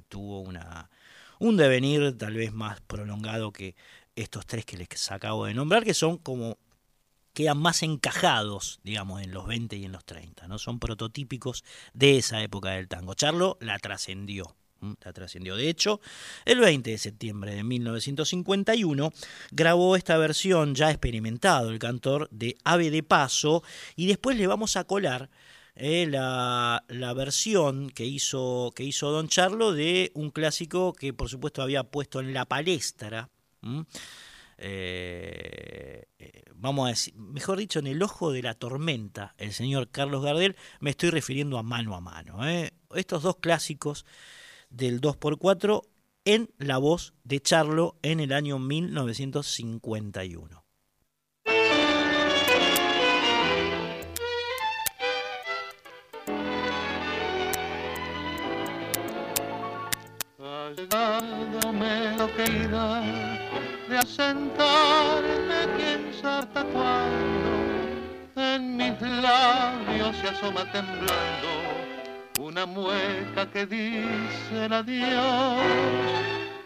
[0.08, 0.90] tuvo una,
[1.38, 3.74] un devenir tal vez más prolongado que
[4.16, 6.58] estos tres que les acabo de nombrar, que son como
[7.34, 10.58] quedan más encajados, digamos, en los 20 y en los 30, ¿no?
[10.58, 11.64] Son prototípicos
[11.94, 13.14] de esa época del tango.
[13.14, 14.54] Charlo la trascendió.
[15.04, 15.56] La trascendió.
[15.56, 16.00] De hecho,
[16.44, 19.12] el 20 de septiembre de 1951
[19.52, 23.62] grabó esta versión ya experimentado el cantor de Ave de Paso
[23.94, 25.30] y después le vamos a colar
[25.76, 31.28] eh, la, la, versión que hizo, que hizo Don Charlo de un clásico que por
[31.28, 33.30] supuesto había puesto en la palestra.
[34.58, 39.90] Eh, eh, vamos a decir, mejor dicho, en el ojo de la tormenta, el señor
[39.90, 42.38] Carlos Gardel, me estoy refiriendo a mano a mano.
[42.94, 44.04] Estos dos clásicos
[44.72, 45.82] del 2x4
[46.24, 50.62] en la voz de Charlo en el año 1951.
[63.88, 67.50] de asentarme quién sabe tatuando
[68.36, 71.91] en mis labios se asoma temblando
[72.42, 75.60] una mueca que dice el adiós.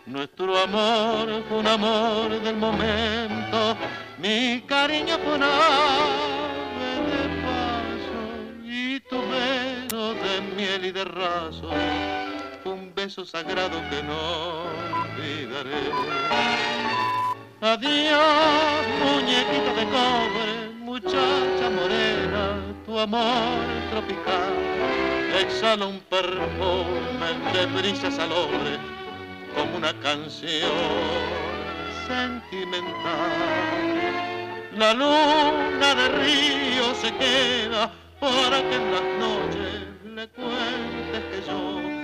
[0.07, 3.77] Nuestro amor fue un amor del momento.
[4.19, 8.19] Mi cariño fue un ave de paso
[8.65, 11.71] y tu beso de miel y de raso
[12.65, 14.65] un beso sagrado que no
[15.03, 15.83] olvidaré.
[17.61, 28.33] Adiós, muñequita de cobre, muchacha morena, tu amor tropical exhala un perfume de brisas al
[28.33, 28.79] hombre
[29.55, 30.71] como una canción
[32.07, 32.85] sentimental.
[34.77, 37.91] La luna de río se queda
[38.21, 41.97] para que en las noches le cuentes que yo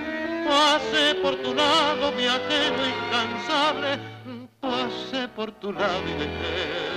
[0.48, 3.98] Pasé por tu lado, viajero incansable,
[4.60, 6.91] pasé por tu lado y dejé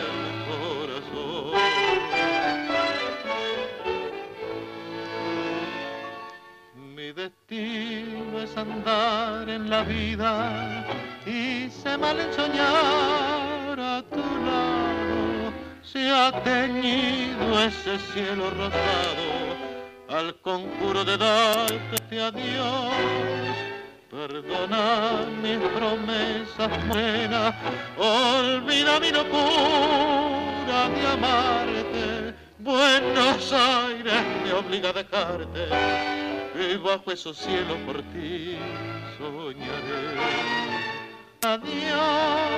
[7.25, 10.85] destino es andar en la vida
[11.25, 15.53] y se mal en soñar a tu lado.
[15.81, 19.27] Se ha teñido ese cielo rosado
[20.09, 22.93] al conjuro de darte adiós.
[24.11, 27.55] Perdona mis promesas buenas,
[27.97, 32.35] olvida mi locura de amarte.
[32.59, 36.34] Buenos Aires me obliga a dejarte
[36.83, 38.57] bajo esos cielos por ti
[39.17, 40.15] soñaré.
[41.43, 42.49] Adiós,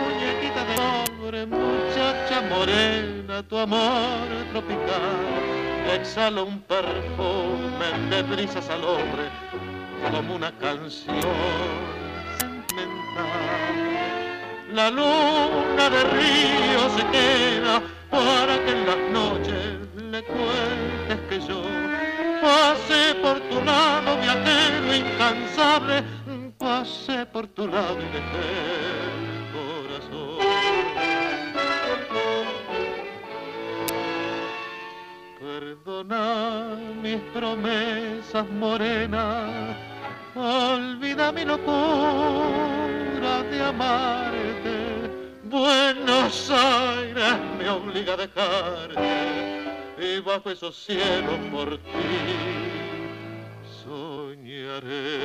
[0.00, 9.30] muñequita de hombre, muchacha morena, tu amor tropical exhala un perfume de brisas al hombre
[10.10, 11.16] como una canción
[12.38, 13.28] sentimental.
[14.72, 19.78] La luna de río se queda para que en las noches
[20.10, 21.62] le cuentes que yo
[22.44, 26.04] pasé por tu lado, viajero incansable,
[26.58, 28.48] pasé por tu lado y dejé
[29.38, 30.38] el corazón.
[35.40, 36.24] Perdona
[37.02, 39.76] mis promesas morenas,
[40.34, 44.76] olvida mi locura de amarte.
[45.44, 49.63] Buenos Aires me obliga a dejarte
[50.04, 51.82] y bajo esos cielos por ti
[53.84, 55.20] soñaré.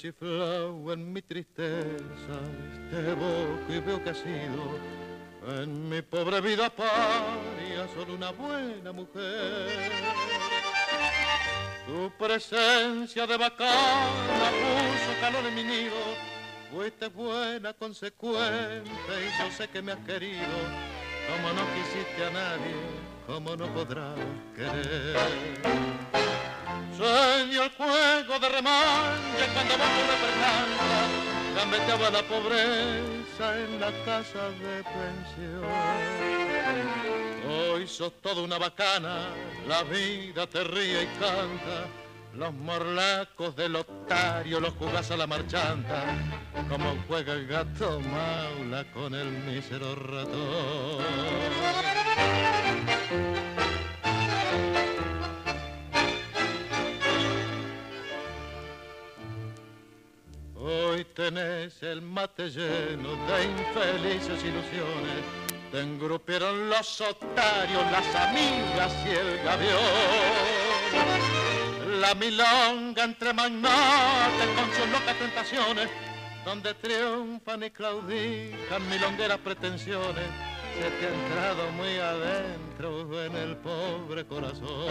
[0.00, 2.36] Chiflado en mi tristeza,
[2.90, 4.78] te evoco y veo que ha sido
[5.60, 9.68] en mi pobre vida paria solo una buena mujer.
[11.86, 15.96] Tu presencia de bacana puso calor en mi nido
[16.72, 20.56] Fuiste buena, consecuente y yo sé que me has querido
[21.28, 22.76] como no quisiste a nadie,
[23.26, 24.16] como no podrás
[24.54, 25.16] querer.
[26.96, 30.90] Sueño el juego de remanche cuando bajo de percanta,
[31.56, 35.64] gambeteaba la pobreza en la casa de pensión.
[37.48, 39.28] Hoy sos toda una bacana,
[39.66, 41.88] la vida te ríe y canta
[42.34, 46.04] los morlacos del otario los jugás a la marchanta,
[46.68, 51.04] como juega el gato maula con el mísero ratón.
[60.62, 65.24] Hoy tenés el mate lleno de infelices ilusiones,
[65.72, 69.80] te engrupieron los otarios, las amigas y el gavión.
[71.98, 75.88] La milonga entre magnates con sus locas tentaciones,
[76.44, 80.26] donde triunfan y claudican milongueras pretensiones,
[80.74, 84.90] se te ha entrado muy adentro en el pobre corazón.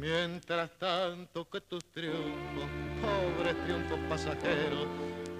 [0.00, 2.64] Mientras tanto que tus triunfos,
[3.02, 4.86] pobres triunfos pasajeros,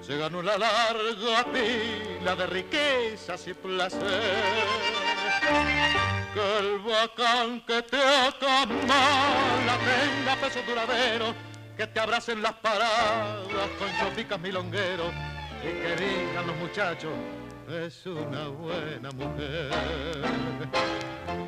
[0.03, 4.03] se ganó la larga pila de riquezas y placer.
[6.35, 11.35] Que el bacán que te la tenga peso duradero,
[11.75, 13.47] que te abracen las paradas
[13.79, 15.11] con chopicas milongueros
[15.63, 17.15] y que digan los muchachos,
[17.73, 19.71] es una buena mujer.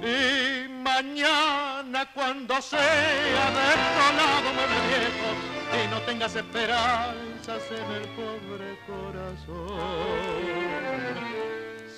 [0.03, 3.77] Y mañana cuando sea de
[4.17, 5.29] lado mueble viejo,
[5.73, 9.79] y no tengas esperanzas en el pobre corazón.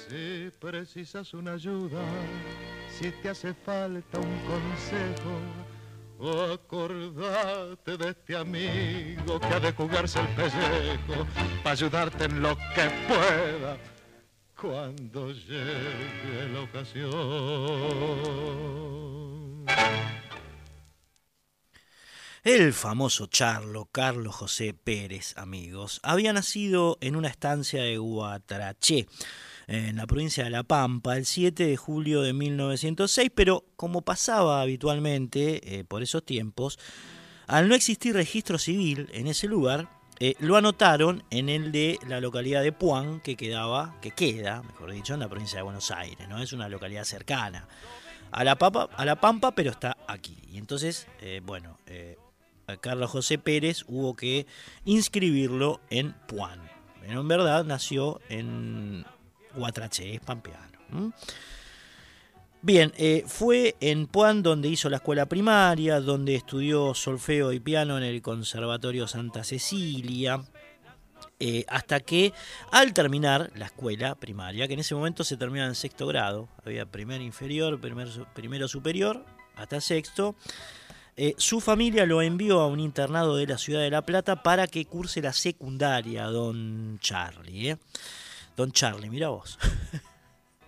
[0.08, 2.00] Si precisas una ayuda,
[2.88, 5.32] si te hace falta un consejo,
[6.52, 11.26] acordate de este amigo que ha de jugarse el pellejo
[11.62, 13.76] para ayudarte en lo que pueda
[14.64, 17.10] cuando llegue la ocasión.
[22.42, 29.06] El famoso Charlo, Carlos José Pérez, amigos, había nacido en una estancia de Guatraché,
[29.66, 34.60] en la provincia de La Pampa, el 7 de julio de 1906, pero como pasaba
[34.60, 36.78] habitualmente eh, por esos tiempos,
[37.46, 39.88] al no existir registro civil en ese lugar,
[40.20, 44.92] eh, lo anotaron en el de la localidad de Puan, que quedaba, que queda, mejor
[44.92, 46.40] dicho, en la provincia de Buenos Aires, ¿no?
[46.40, 47.66] Es una localidad cercana
[48.30, 50.36] a la, Pampa, a la Pampa, pero está aquí.
[50.50, 51.78] Y entonces, eh, bueno,
[52.80, 54.46] Carlos José Pérez hubo que
[54.84, 56.60] inscribirlo en Puan.
[57.00, 59.04] Pero en verdad nació en
[59.54, 61.12] Guatraché, Pampeano.
[62.64, 67.98] Bien, eh, fue en Puan donde hizo la escuela primaria, donde estudió solfeo y piano
[67.98, 70.42] en el Conservatorio Santa Cecilia,
[71.38, 72.32] eh, hasta que
[72.72, 76.86] al terminar la escuela primaria, que en ese momento se terminaba en sexto grado, había
[76.86, 77.78] primer inferior,
[78.32, 79.26] primero superior,
[79.56, 80.34] hasta sexto,
[81.18, 84.68] eh, su familia lo envió a un internado de la ciudad de La Plata para
[84.68, 87.72] que curse la secundaria, don Charlie.
[87.72, 87.78] ¿eh?
[88.56, 89.58] Don Charlie, mira vos.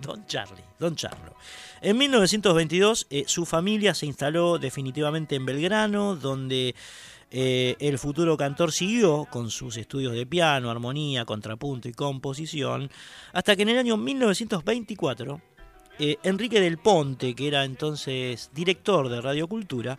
[0.01, 1.35] don Charlie, don Charlo.
[1.81, 6.75] En 1922 eh, su familia se instaló definitivamente en Belgrano, donde
[7.29, 12.89] el futuro cantor siguió con sus estudios de piano, armonía, contrapunto y composición,
[13.33, 15.41] hasta que en el año 1924
[15.99, 19.99] Enrique del Ponte, que era entonces director de Radio Cultura,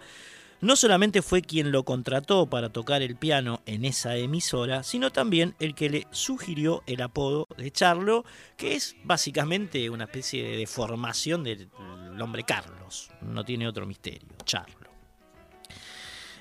[0.62, 5.56] no solamente fue quien lo contrató para tocar el piano en esa emisora, sino también
[5.60, 8.26] el que le sugirió el apodo de Charlo,
[8.56, 11.70] que es básicamente una especie de deformación del
[12.14, 13.12] nombre Carlos.
[13.22, 14.88] No tiene otro misterio, Charlo.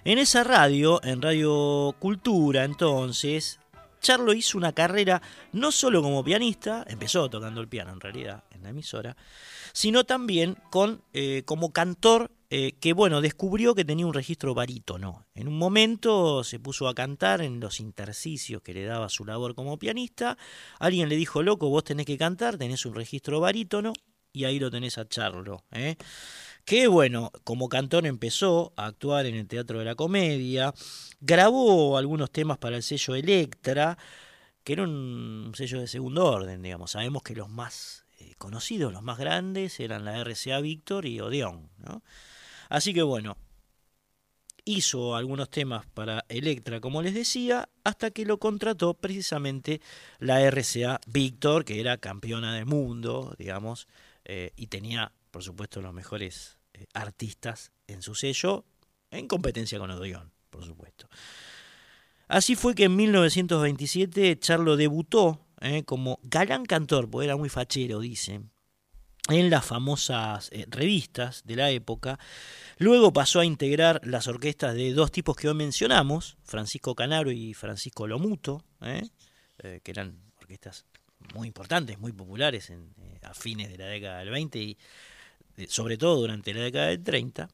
[0.04, 3.58] En esa radio, en Radio Cultura entonces,
[4.00, 5.20] Charlo hizo una carrera
[5.52, 9.16] no solo como pianista, empezó tocando el piano en realidad en la emisora,
[9.72, 15.26] sino también con, eh, como cantor eh, que bueno, descubrió que tenía un registro barítono.
[15.34, 19.54] En un momento se puso a cantar en los intersticios que le daba su labor
[19.54, 20.38] como pianista.
[20.78, 23.92] Alguien le dijo, loco, vos tenés que cantar, tenés un registro barítono,
[24.32, 25.64] y ahí lo tenés a Charlo.
[25.72, 25.96] ¿eh?
[26.66, 30.74] que bueno, como cantor empezó a actuar en el Teatro de la Comedia,
[31.20, 33.96] grabó algunos temas para el sello Electra,
[34.64, 36.90] que era un sello de segundo orden, digamos.
[36.90, 41.70] Sabemos que los más eh, conocidos, los más grandes, eran la RCA Victor y Odeon.
[41.78, 42.02] ¿no?
[42.68, 43.36] Así que bueno,
[44.66, 49.80] hizo algunos temas para Electra, como les decía, hasta que lo contrató precisamente
[50.18, 53.86] la RCA Victor, que era campeona del mundo, digamos,
[54.24, 58.64] eh, y tenía, por supuesto, los mejores eh, artistas en su sello,
[59.12, 61.08] en competencia con Odeon, por supuesto.
[62.26, 68.00] Así fue que en 1927 Charlo debutó eh, como galán cantor, porque era muy fachero,
[68.00, 68.50] dicen,
[69.28, 72.18] en las famosas eh, revistas de la época.
[72.78, 77.54] Luego pasó a integrar las orquestas de dos tipos que hoy mencionamos, Francisco Canaro y
[77.54, 79.08] Francisco Lomuto, eh,
[79.82, 80.84] que eran orquestas
[81.34, 84.76] muy importantes, muy populares en, a fines de la década del 20 y
[85.68, 87.48] sobre todo durante la década del 30.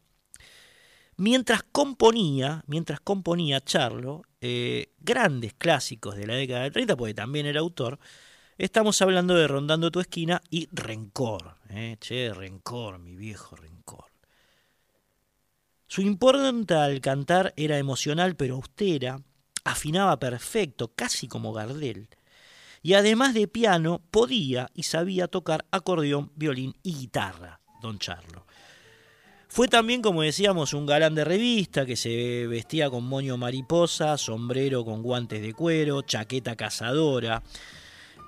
[1.17, 7.47] Mientras componía, mientras componía Charlo, eh, grandes clásicos de la década del 30, porque también
[7.47, 7.99] era autor,
[8.59, 11.57] estamos hablando de Rondando tu esquina y Rencor.
[11.69, 14.07] Eh, che, Rencor, mi viejo Rencor.
[15.87, 19.21] Su impronta al cantar era emocional pero austera,
[19.65, 22.09] afinaba perfecto, casi como Gardel.
[22.83, 28.47] Y además de piano, podía y sabía tocar acordeón, violín y guitarra, don Charlo.
[29.49, 34.85] Fue también, como decíamos, un galán de revista que se vestía con moño mariposa, sombrero
[34.85, 37.43] con guantes de cuero, chaqueta cazadora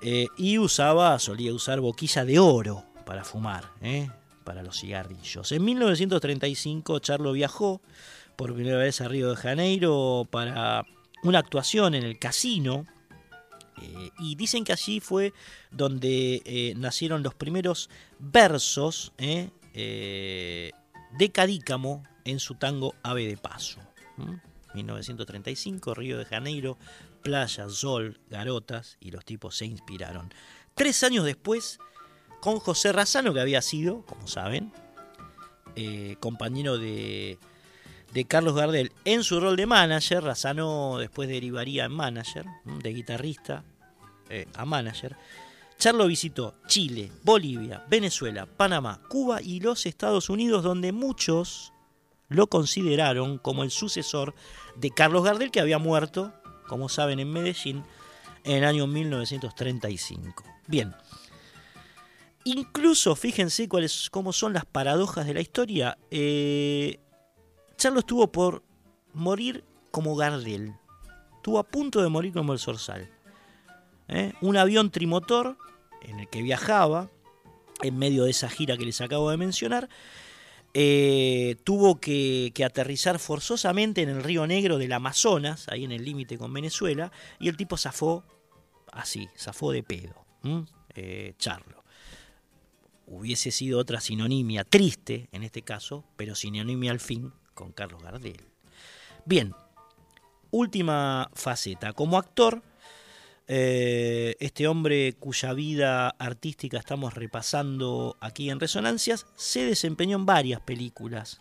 [0.07, 4.11] eh, y usaba, solía usar boquilla de oro para fumar, eh,
[4.45, 5.51] para los cigarrillos.
[5.51, 7.81] En 1935 Charlo viajó
[8.37, 10.85] por primera vez a Río de Janeiro para
[11.23, 12.85] una actuación en el casino
[13.81, 15.33] eh, y dicen que allí fue
[15.71, 20.73] donde nacieron los primeros versos de
[21.33, 23.81] Cadícamo en su tango Ave de Paso.
[24.75, 26.77] 1935, Río de Janeiro,
[27.25, 30.33] playa, sol, garotas y los tipos se inspiraron.
[30.75, 31.81] Tres años después,
[32.41, 34.73] con José Razano, que había sido, como saben,
[35.75, 37.39] eh, compañero de,
[38.13, 43.65] de, Carlos Gardel en su rol de manager, Razano después derivaría en manager, de guitarrista
[44.29, 45.17] eh, a manager.
[45.79, 51.73] Charlo visitó Chile, Bolivia, Venezuela, Panamá, Cuba y los Estados Unidos, donde muchos
[52.29, 54.35] lo consideraron como el sucesor
[54.77, 56.33] de Carlos Gardel, que había muerto,
[56.67, 57.85] como saben, en Medellín
[58.45, 60.45] en el año 1935.
[60.67, 60.95] Bien.
[62.45, 65.97] Incluso, fíjense cuáles, cómo son las paradojas de la historia.
[66.11, 67.01] Eh,
[67.77, 68.63] Charlo estuvo por
[69.15, 70.75] morir como Gardel.
[71.37, 73.11] Estuvo a punto de morir como el Zorzal.
[74.09, 74.33] ¿eh?
[74.41, 75.57] un avión trimotor
[76.03, 77.11] en el que viajaba,
[77.83, 79.89] en medio de esa gira que les acabo de mencionar,
[80.77, 86.37] eh, tuvo que, aterrizar forzosamente en el río Negro del Amazonas, ahí en el límite
[86.37, 88.25] con Venezuela, y el tipo zafó
[88.93, 90.27] así, zafó de pedo,
[90.95, 91.85] eh, Charlo.
[93.07, 98.41] Hubiese sido otra sinonimia, triste en este caso, pero sinonimia al fin con Carlos Gardel.
[99.25, 99.55] Bien,
[100.51, 101.93] última faceta.
[101.93, 102.63] Como actor,
[103.47, 110.61] eh, este hombre cuya vida artística estamos repasando aquí en Resonancias se desempeñó en varias
[110.61, 111.39] películas.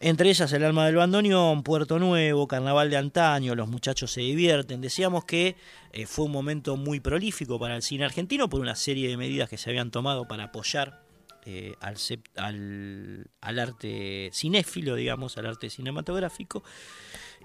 [0.00, 4.82] Entre ellas El alma del bandoneón, Puerto Nuevo, Carnaval de antaño, Los muchachos se divierten.
[4.82, 5.56] Decíamos que
[5.92, 9.48] eh, fue un momento muy prolífico para el cine argentino por una serie de medidas
[9.48, 11.02] que se habían tomado para apoyar
[11.46, 11.96] eh, al,
[13.40, 16.62] al, arte cinéfilo, digamos, al arte cinematográfico.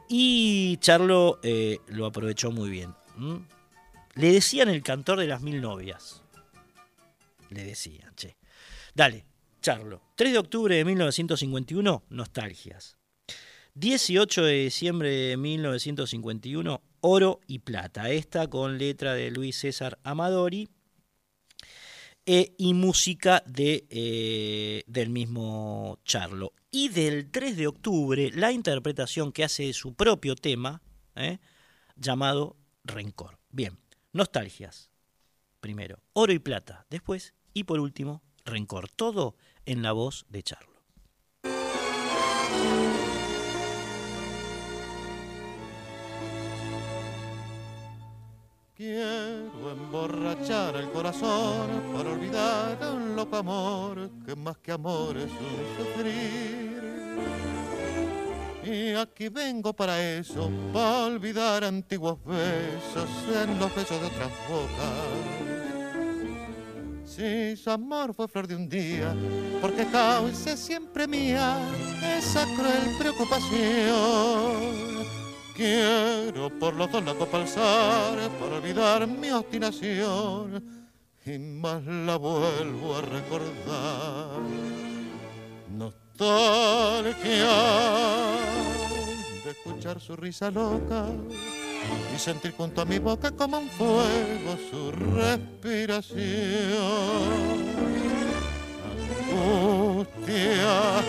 [0.10, 1.40] Y Charlo
[1.88, 2.99] lo aprovechó muy bien.
[3.20, 3.46] ¿Mm?
[4.16, 6.24] Le decían el cantor de las mil novias.
[7.50, 8.38] Le decían, che.
[8.96, 9.26] Dale,
[9.62, 10.02] Charlo.
[10.16, 12.98] 3 de octubre de 1951, Nostalgias.
[13.76, 18.10] 18 de diciembre de 1951, Oro y Plata.
[18.10, 20.70] Esta con letra de Luis César Amadori
[22.26, 26.54] e, y música de, eh, del mismo Charlo.
[26.72, 30.82] Y del 3 de octubre, la interpretación que hace de su propio tema,
[31.16, 31.40] eh,
[31.98, 33.40] llamado rencor.
[33.50, 33.80] Bien,
[34.14, 34.92] nostalgias.
[35.60, 36.86] Primero, oro y plata.
[36.90, 38.90] Después, y por último, rencor.
[38.90, 39.36] Todo
[39.66, 40.80] en la voz de Charlo.
[48.80, 55.86] Quiero emborrachar el corazón para olvidar un loco amor que más que amor es un
[55.86, 57.49] sufrir
[59.00, 63.10] aquí vengo para eso, para olvidar antiguos besos
[63.44, 65.50] en los besos de otras bocas.
[67.06, 69.16] Si su amor fue flor de un día,
[69.62, 71.58] porque causa siempre mía
[72.18, 73.50] esa cruel preocupación.
[75.56, 80.64] Quiero por los dos la copa alzar para olvidar mi obstinación
[81.26, 84.89] y más la vuelvo a recordar.
[86.20, 87.48] Nostalgia
[89.46, 91.06] de escuchar su risa loca
[92.14, 96.20] y sentir junto a mi boca como un fuego su respiración.
[99.32, 101.02] Angustia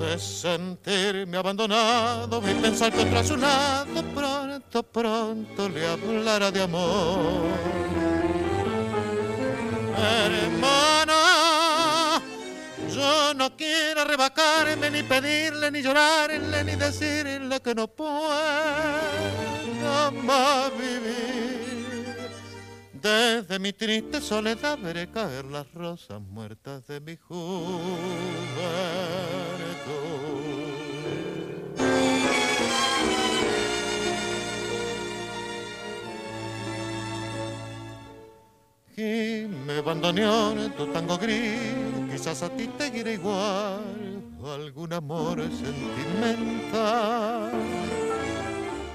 [0.00, 7.50] de sentirme abandonado y pensar que a su lado pronto, pronto le hablará de amor.
[9.98, 11.61] Hermana,
[13.34, 18.12] no quiero rebacarme, ni pedirle, ni llorarle, ni decirle que no puedo
[20.22, 21.62] más vivir.
[22.92, 27.42] Desde mi triste soledad veré caer las rosas muertas de mi juventud.
[38.94, 41.62] Y me abandoneó en tu tango gris,
[42.10, 43.80] quizás a ti te irá igual,
[44.44, 47.52] algún amor sentimental.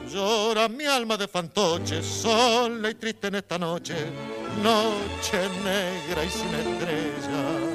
[0.07, 3.95] Llora mi alma de fantoche, sola y triste en esta noche,
[4.61, 7.73] noche negra y sin estrellas.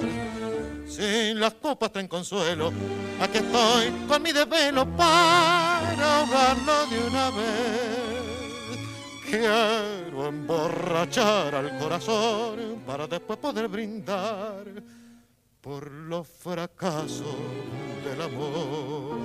[0.88, 2.72] Sin las copas traen consuelo,
[3.20, 8.21] aquí estoy con mi desvelo para ahogarlo de una vez.
[9.32, 14.66] Quiero emborrachar al corazón para después poder brindar
[15.58, 17.34] por los fracasos
[18.04, 19.16] del amor.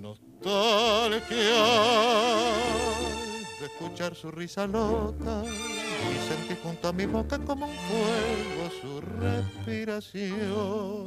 [0.00, 1.28] Nostalgia
[3.60, 9.00] de escuchar su risa loca y sentir junto a mi boca como un fuego su
[9.20, 11.06] respiración.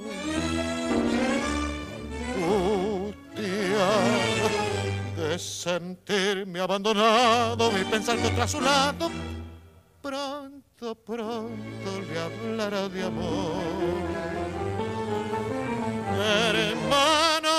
[5.67, 9.11] Sentirme abandonado y pensar tras su lado
[10.01, 13.61] pronto, pronto le hablará de amor.
[16.55, 17.49] Hermano,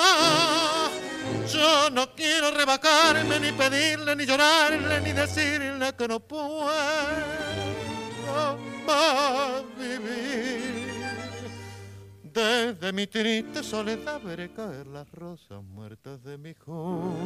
[1.52, 6.64] yo no quiero rebacarme, ni pedirle, ni llorarle, ni decirle que no puedo
[8.86, 10.57] más vivir.
[12.38, 17.18] Desde mi triste soledad veré caer las rosas muertas de mi juventud.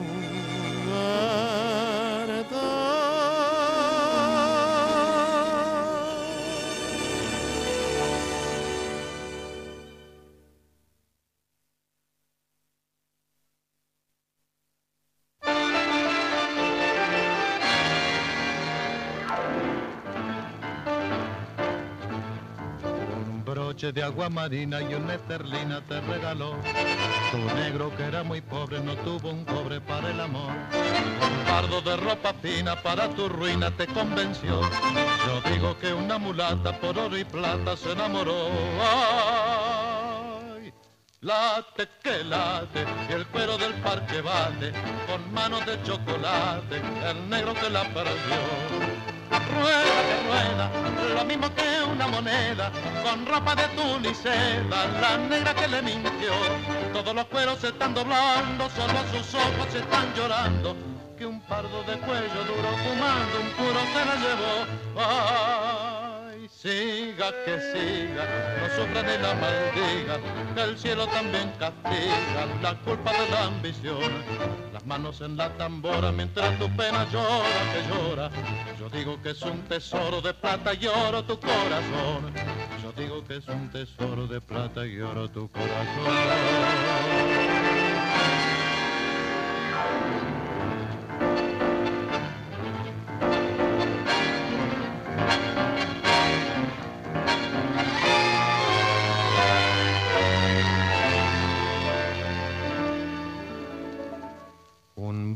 [23.83, 26.55] De agua marina y una esterlina te regaló.
[27.33, 30.53] Tu negro que era muy pobre no tuvo un cobre para el amor.
[30.53, 34.61] Un fardo de ropa fina para tu ruina te convenció.
[34.61, 38.51] Yo digo que una mulata por oro y plata se enamoró.
[40.55, 40.73] Ay,
[41.23, 44.73] late que late y el cuero del parque bate
[45.09, 46.81] con manos de chocolate
[47.11, 48.92] el negro que la perdió
[49.39, 50.71] rueda que rueda,
[51.15, 52.71] lo mismo que una moneda,
[53.03, 56.33] con ropa de tul y seda, la negra que le mintió.
[56.93, 60.77] Todos los cueros se están doblando, solo sus ojos se están llorando,
[61.17, 64.55] que un pardo de cuello duro fumando un puro se la llevó.
[64.97, 66.02] Ay,
[66.63, 68.25] siga que siga,
[68.61, 70.21] no sufra ni la maldiga,
[70.55, 74.13] que el cielo también castiga la culpa de la ambición.
[74.73, 78.31] Las manos en la tambora mientras tu pena llora, que llora.
[78.79, 82.33] Yo digo que es un tesoro de plata y oro tu corazón.
[82.81, 85.83] Yo digo que es un tesoro de plata y oro tu corazón.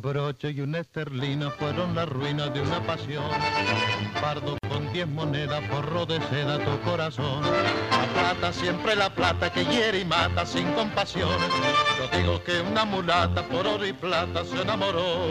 [0.07, 3.25] Broche y una esterlina fueron la ruina de una pasión.
[4.21, 7.43] Pardo con diez monedas forró de seda tu corazón.
[7.91, 11.29] La plata, siempre la plata que hiere y mata sin compasión.
[11.99, 15.27] Yo digo que una mulata por oro y plata se enamoró.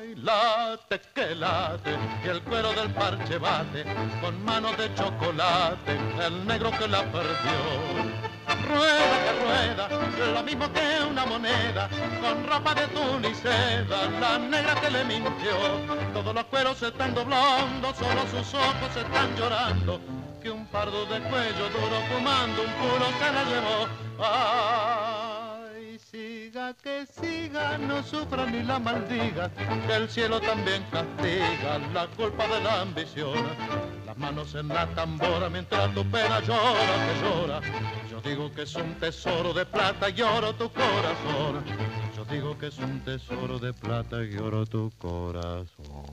[0.00, 3.84] Ay, late que late y el cuero del parche bate
[4.20, 8.25] con manos de chocolate el negro que la perdió.
[8.54, 9.88] Rueda que rueda,
[10.34, 11.88] lo mismo que una moneda,
[12.20, 15.56] con ropa de tul y seda, la negra que le mintió.
[16.12, 20.00] Todos los cueros se están doblando, solo sus ojos se están llorando,
[20.42, 23.88] que un pardo de cuello duro fumando un puro se la llevó.
[24.18, 25.35] Ay,
[26.10, 29.50] siga que siga, no sufra ni la maldiga,
[29.86, 33.46] que el cielo también castiga la culpa de la ambición.
[34.06, 37.60] Las manos en la tambora mientras tu pena llora, que llora.
[38.10, 41.64] Yo digo que es un tesoro de plata y oro tu corazón.
[42.16, 46.06] Yo digo que es un tesoro de plata y oro tu corazón.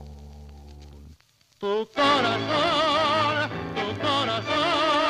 [1.58, 5.03] Tu corazón, tu corazón.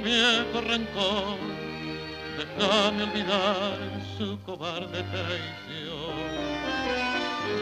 [0.00, 1.38] Mi viejo rencor,
[2.36, 3.78] déjame olvidar
[4.18, 6.16] su cobarde traición.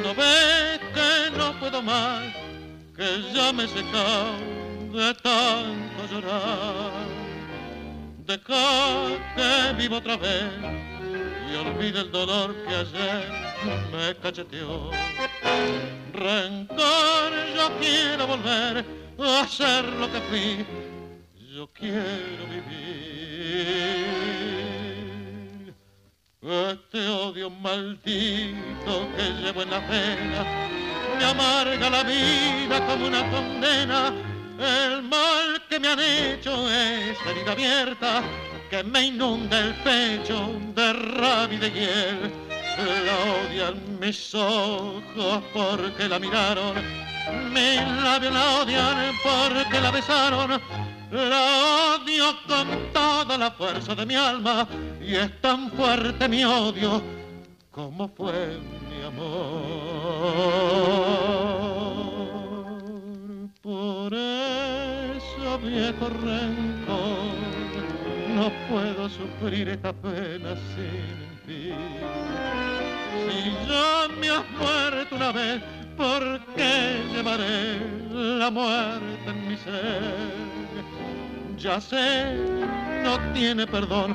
[0.03, 2.23] No ves que no puedo más,
[2.97, 4.39] que ya me he secado
[4.93, 7.07] de tanto llorar.
[8.27, 10.51] Deja que viva otra vez
[11.53, 13.29] y olvide el dolor que ayer
[13.93, 14.91] me cacheteó.
[16.13, 18.85] Rencor, yo quiero volver
[19.19, 20.67] a ser lo que fui,
[21.65, 22.85] yo quiero vivir.
[26.43, 30.45] Este odio maldito que llevo en la pena
[31.19, 34.13] me amarga la vida como una condena.
[34.59, 38.23] El mal que me han hecho es herida abierta
[38.69, 42.31] que me inunda el pecho de rabia y de hiel.
[43.07, 47.05] La odian mis ojos porque la miraron
[47.55, 50.61] mis labios la odian porque la besaron.
[51.15, 54.67] La odio con toda la fuerza de mi alma
[55.01, 57.01] y es tan fuerte mi odio
[57.71, 58.59] como fue
[58.91, 59.63] mi amor.
[63.63, 67.35] Por eso viejo rencor
[68.35, 71.77] no puedo sufrir esta pena sin fin.
[73.29, 75.63] Si ya me has muerto una vez,
[75.97, 77.79] ¿Por qué llevaré
[78.11, 80.64] la muerte en mi ser?
[81.59, 82.37] Ya sé,
[83.03, 84.15] no tiene perdón,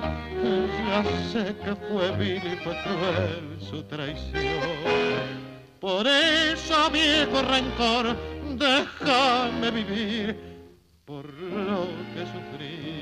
[0.88, 4.44] ya sé que fue vil y fue cruel su traición.
[5.80, 8.16] Por eso, viejo rencor,
[8.57, 10.38] déjame vivir
[11.06, 12.99] por lo que sufrí.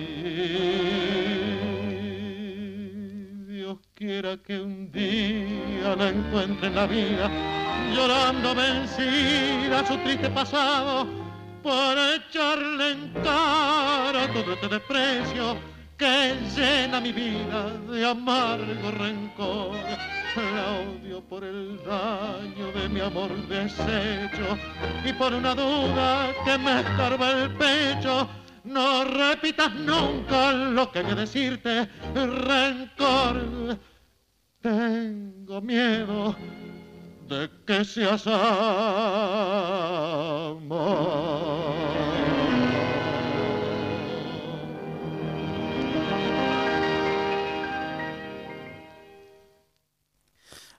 [3.47, 7.29] Dios quiera que un día la encuentre en la vida,
[7.93, 11.26] llorando vencida su triste pasado,
[11.63, 15.57] por echarle en cara todo este desprecio
[15.97, 19.75] que llena mi vida de amargo rencor.
[20.35, 24.57] La odio por el daño de mi amor deshecho
[25.03, 28.29] y por una duda que me estorba el pecho
[28.67, 33.77] no repitas nunca lo que voy a decirte, rencor.
[34.61, 36.35] Tengo miedo
[37.27, 38.25] de que seas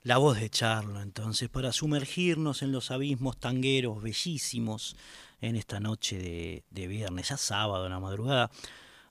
[0.09, 4.95] La voz de Charlo, entonces, para sumergirnos en los abismos tangueros bellísimos
[5.39, 8.49] en esta noche de, viernes, ya sábado en la madrugada.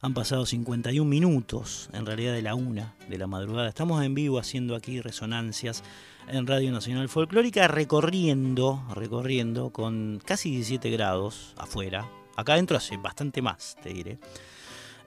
[0.00, 3.68] Han pasado 51 minutos, en realidad de la una de la madrugada.
[3.68, 5.84] Estamos en vivo haciendo aquí resonancias
[6.30, 12.08] en Radio Nacional Folclórica, recorriendo, recorriendo con casi 17 grados afuera.
[12.36, 14.18] Acá adentro hace bastante más, te diré.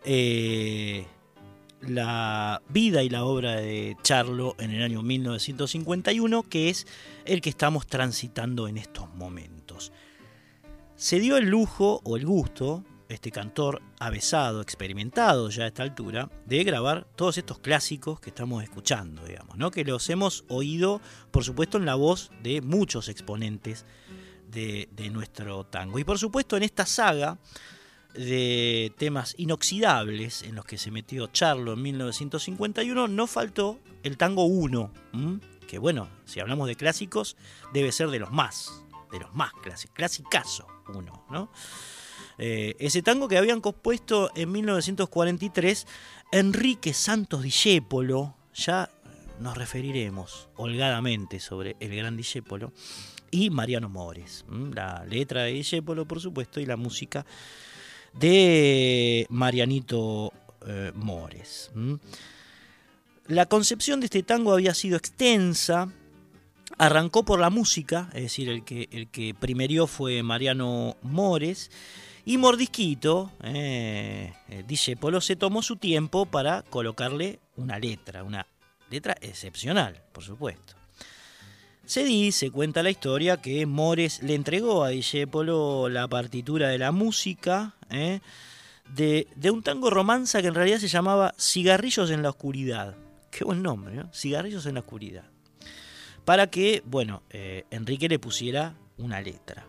[0.03, 1.05] Eh,
[1.81, 6.87] la vida y la obra de Charlo en el año 1951, que es
[7.25, 9.91] el que estamos transitando en estos momentos
[11.01, 16.29] se dio el lujo o el gusto, este cantor avesado, experimentado ya a esta altura,
[16.45, 19.71] de grabar todos estos clásicos que estamos escuchando, digamos, ¿no?
[19.71, 21.01] que los hemos oído,
[21.31, 23.85] por supuesto, en la voz de muchos exponentes
[24.49, 25.99] de, nuestro tango.
[25.99, 27.37] Y por supuesto, en esta saga
[28.13, 34.45] de temas inoxidables en los que se metió Charlo en 1951, no faltó el tango
[34.45, 34.91] 1,
[35.67, 37.37] que bueno, si hablamos de clásicos,
[37.73, 41.49] debe ser de los más, de los más clásicos, clasicazo uno, ¿no?
[42.37, 45.87] Eh, ese tango que habían compuesto en 1943
[46.31, 48.89] Enrique Santos Discépolo, ya
[49.39, 52.71] nos referiremos holgadamente sobre el gran Discépolo
[53.31, 54.45] y Mariano Mores.
[54.73, 57.25] La letra de Discépolo, por supuesto, y la música
[58.13, 60.33] de Marianito
[60.67, 61.71] eh, Mores.
[63.27, 65.91] La concepción de este tango había sido extensa,
[66.77, 71.71] arrancó por la música, es decir, el que, el que primerió fue Mariano Mores,
[72.25, 78.45] y Mordisquito, eh, eh Polo, se tomó su tiempo para colocarle una letra, una
[78.89, 80.75] letra excepcional, por supuesto.
[81.85, 86.91] Se dice, cuenta la historia, que Mores le entregó a Discepolo la partitura de la
[86.91, 88.19] música eh,
[88.95, 92.95] de, un tango romanza que en realidad se llamaba Cigarrillos en la Oscuridad.
[93.31, 94.13] Qué buen nombre, ¿no?
[94.13, 95.23] Cigarrillos en la Oscuridad.
[96.23, 99.65] Para que, bueno, eh, Enrique le pusiera una letra.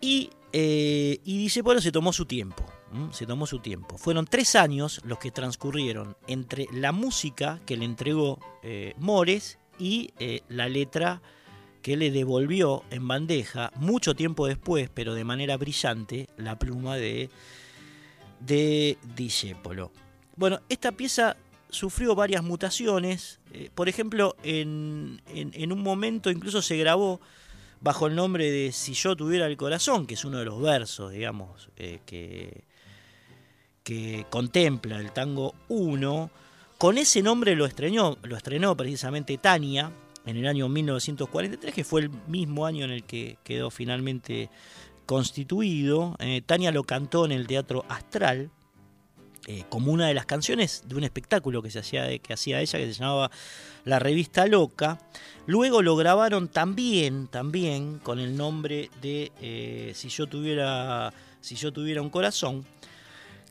[0.00, 2.64] Y eh, y dice, se tomó su tiempo,
[3.10, 3.96] se tomó su tiempo.
[3.96, 10.12] Fueron tres años los que transcurrieron entre la música que le entregó eh, Mores y
[10.18, 11.22] eh, la letra
[11.80, 17.30] que le devolvió en bandeja mucho tiempo después, pero de manera brillante, la pluma de,
[18.40, 19.90] de Discepolo.
[20.36, 21.36] Bueno, esta pieza
[21.70, 23.40] sufrió varias mutaciones.
[23.74, 25.20] por ejemplo, en,
[25.72, 27.20] un momento incluso se grabó
[27.82, 31.12] bajo el nombre de Si yo tuviera el corazón, que es uno de los versos,
[31.12, 32.64] digamos, eh, que,
[33.82, 36.30] que contempla el tango 1.
[36.78, 39.92] Con ese nombre lo estrenó, lo estrenó precisamente Tania
[40.24, 44.48] en el año 1943, que fue el mismo año en el que quedó finalmente
[45.06, 46.16] constituido.
[46.20, 48.50] Eh, Tania lo cantó en el Teatro Astral,
[49.48, 52.78] eh, como una de las canciones de un espectáculo que, se hacía, que hacía ella,
[52.78, 53.30] que se llamaba
[53.84, 54.98] La Revista Loca.
[55.46, 61.72] Luego lo grabaron también, también con el nombre de eh, Si yo tuviera, si yo
[61.72, 62.64] tuviera un corazón.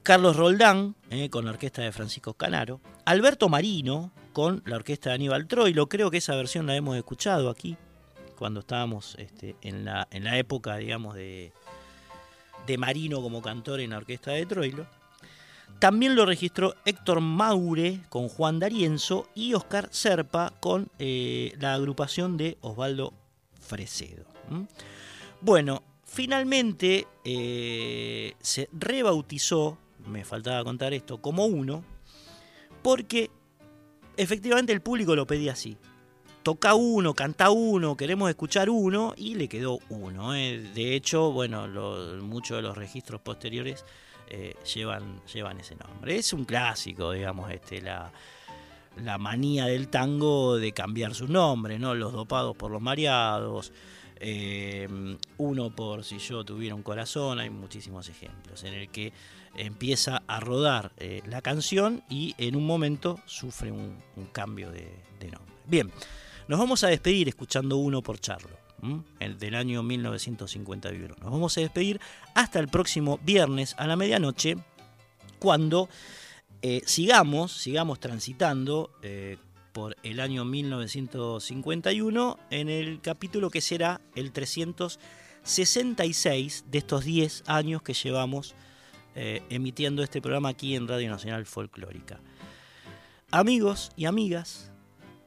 [0.02, 2.80] Carlos Roldán, eh, con la orquesta de Francisco Canaro.
[3.04, 5.90] Alberto Marino, con la orquesta de Aníbal Troilo.
[5.90, 7.76] Creo que esa versión la hemos escuchado aquí,
[8.38, 11.52] cuando estábamos este, en, la, en la época, digamos, de,
[12.66, 14.88] de Marino como cantor en la orquesta de Troilo.
[15.80, 22.38] También lo registró Héctor Maure con Juan D'Arienzo y Oscar Serpa con eh, la agrupación
[22.38, 23.14] de Osvaldo
[23.60, 24.26] Fresedo.
[25.42, 31.84] Bueno, finalmente eh, se rebautizó, me faltaba contar esto, como uno,
[32.84, 33.32] porque
[34.18, 35.78] efectivamente el público lo pedía así.
[36.44, 40.36] Toca uno, canta uno, queremos escuchar uno y le quedó uno.
[40.36, 40.60] Eh.
[40.74, 41.68] De hecho, bueno,
[42.22, 43.86] muchos de los registros posteriores
[44.34, 46.16] eh, llevan, llevan ese nombre.
[46.16, 48.10] Es un clásico, digamos, este, la,
[49.04, 51.96] la manía del tango de cambiar su nombre, ¿no?
[51.96, 53.74] Los dopados por los mareados,
[54.22, 54.88] eh,
[55.38, 59.12] uno por si yo tuviera un corazón, hay muchísimos ejemplos en el que
[59.58, 64.02] empieza a rodar eh, la canción y en un momento sufre un,
[64.32, 64.88] cambio de,
[65.20, 65.54] de nombre.
[65.66, 65.92] Bien,
[66.48, 68.61] nos vamos a despedir escuchando uno por Charlo
[69.20, 71.16] el del año 1951.
[71.20, 72.00] Nos vamos a despedir
[72.34, 74.58] hasta el próximo viernes a la medianoche,
[75.40, 75.90] cuando
[76.62, 79.38] eh, sigamos, sigamos transitando eh,
[79.72, 87.82] por el año 1951 en el capítulo que será el 366 de estos 10 años
[87.82, 88.54] que llevamos
[89.16, 92.20] eh, emitiendo este programa aquí en Radio Nacional Folclórica.
[93.32, 94.71] Amigos y amigas,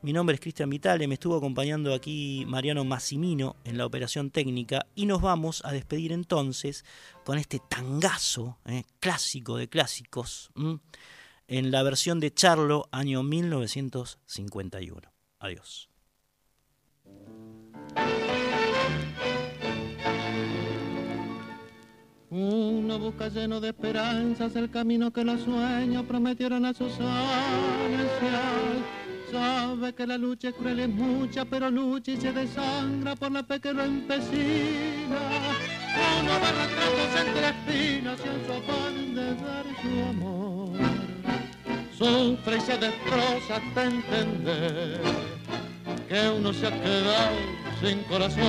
[0.04, 4.84] mi nombre es Cristian Vitale, me estuvo acompañando aquí Mariano Massimino en la operación técnica
[4.94, 6.84] y nos vamos a despedir entonces
[7.24, 10.50] con este tangazo eh, clásico de clásicos
[11.48, 15.00] en la versión de Charlo año 1951.
[15.38, 15.88] Adiós.
[22.28, 27.63] Uno busca lleno de esperanzas el camino que los sueños prometieron a sus ansias
[29.34, 33.42] Sabe que la lucha es cruel es mucha, pero lucha y se desangra por la
[33.42, 35.18] fe que lo empecina.
[36.20, 40.78] Uno va arrastrándose entre espinas y en su afán de dar su amor.
[41.98, 45.00] Sufre y se destroza hasta entender
[46.08, 47.36] que uno se ha quedado
[47.82, 48.44] sin corazón.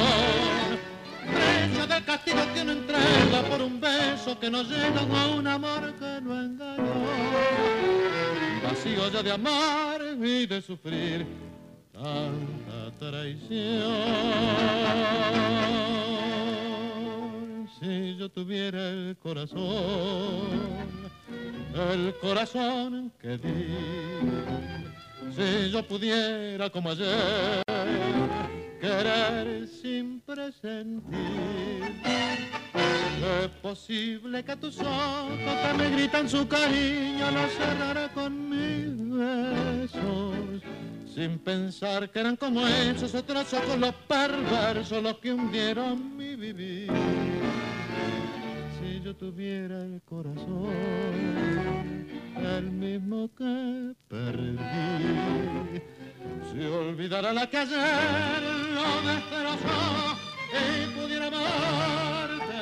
[1.34, 5.96] Precio del castigo que uno entrega por un beso que no llega a un amor
[5.96, 8.15] que lo engañó
[8.66, 11.26] vacío ya de amar y de sufrir
[11.94, 13.94] tanta traición.
[17.80, 20.48] Si yo tuviera el corazón,
[21.74, 23.68] el corazón que di,
[25.36, 27.64] si yo pudiera como ayer
[28.80, 31.14] querer sin presentir.
[33.44, 40.62] Es posible que tus ojos que me gritan su cariño los cerraré con mis besos
[41.16, 46.92] sin pensar que eran como esos otros ojos los perversos los que hundieron mi vivir.
[48.78, 50.74] Si yo tuviera el corazón,
[52.36, 54.60] el mismo que perdí,
[56.52, 58.42] si olvidara la que ayer
[58.74, 60.18] lo destrozó
[60.52, 62.62] y pudiera amarte,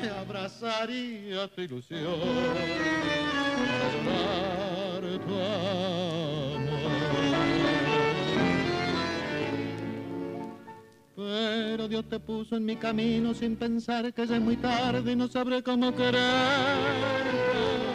[0.00, 2.20] me abrazaría tu ilusión
[4.04, 6.76] para llorar tu amor.
[11.16, 15.16] Pero Dios te puso en mi camino sin pensar que ya es muy tarde y
[15.16, 17.85] no sabré cómo quererte.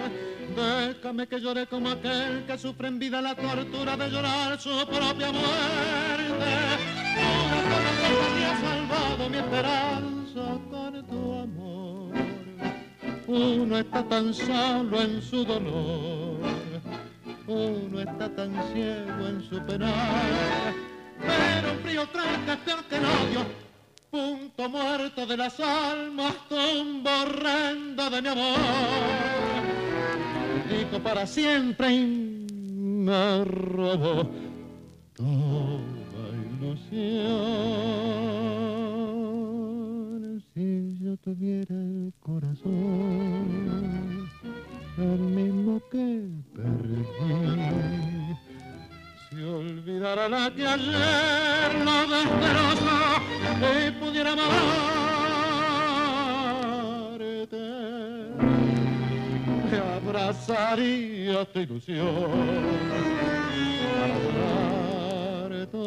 [0.55, 5.31] Déjame que llore como aquel que sufre en vida la tortura de llorar su propia
[5.31, 6.51] muerte.
[7.15, 12.13] Una cosa que ha salvado mi esperanza con tu amor.
[13.27, 16.39] Uno está tan solo en su dolor,
[17.47, 20.73] uno está tan ciego en su penar.
[21.19, 23.45] Pero un frío tranca es peor que el odio,
[24.09, 29.70] punto muerto de las almas, tumbo horrendo de mi amor
[31.03, 34.29] para siempre y me robó
[35.13, 35.81] toda
[36.53, 37.31] ilusión.
[40.53, 42.71] Si yo tuviera el corazón,
[44.97, 47.05] el mismo que perdí,
[49.29, 52.99] si olvidara la que ayer lo destrozó
[53.87, 54.61] y pudiera amarte
[57.47, 58.50] te
[60.11, 62.05] abrazaría tu ilusión
[62.89, 65.83] para llorar tu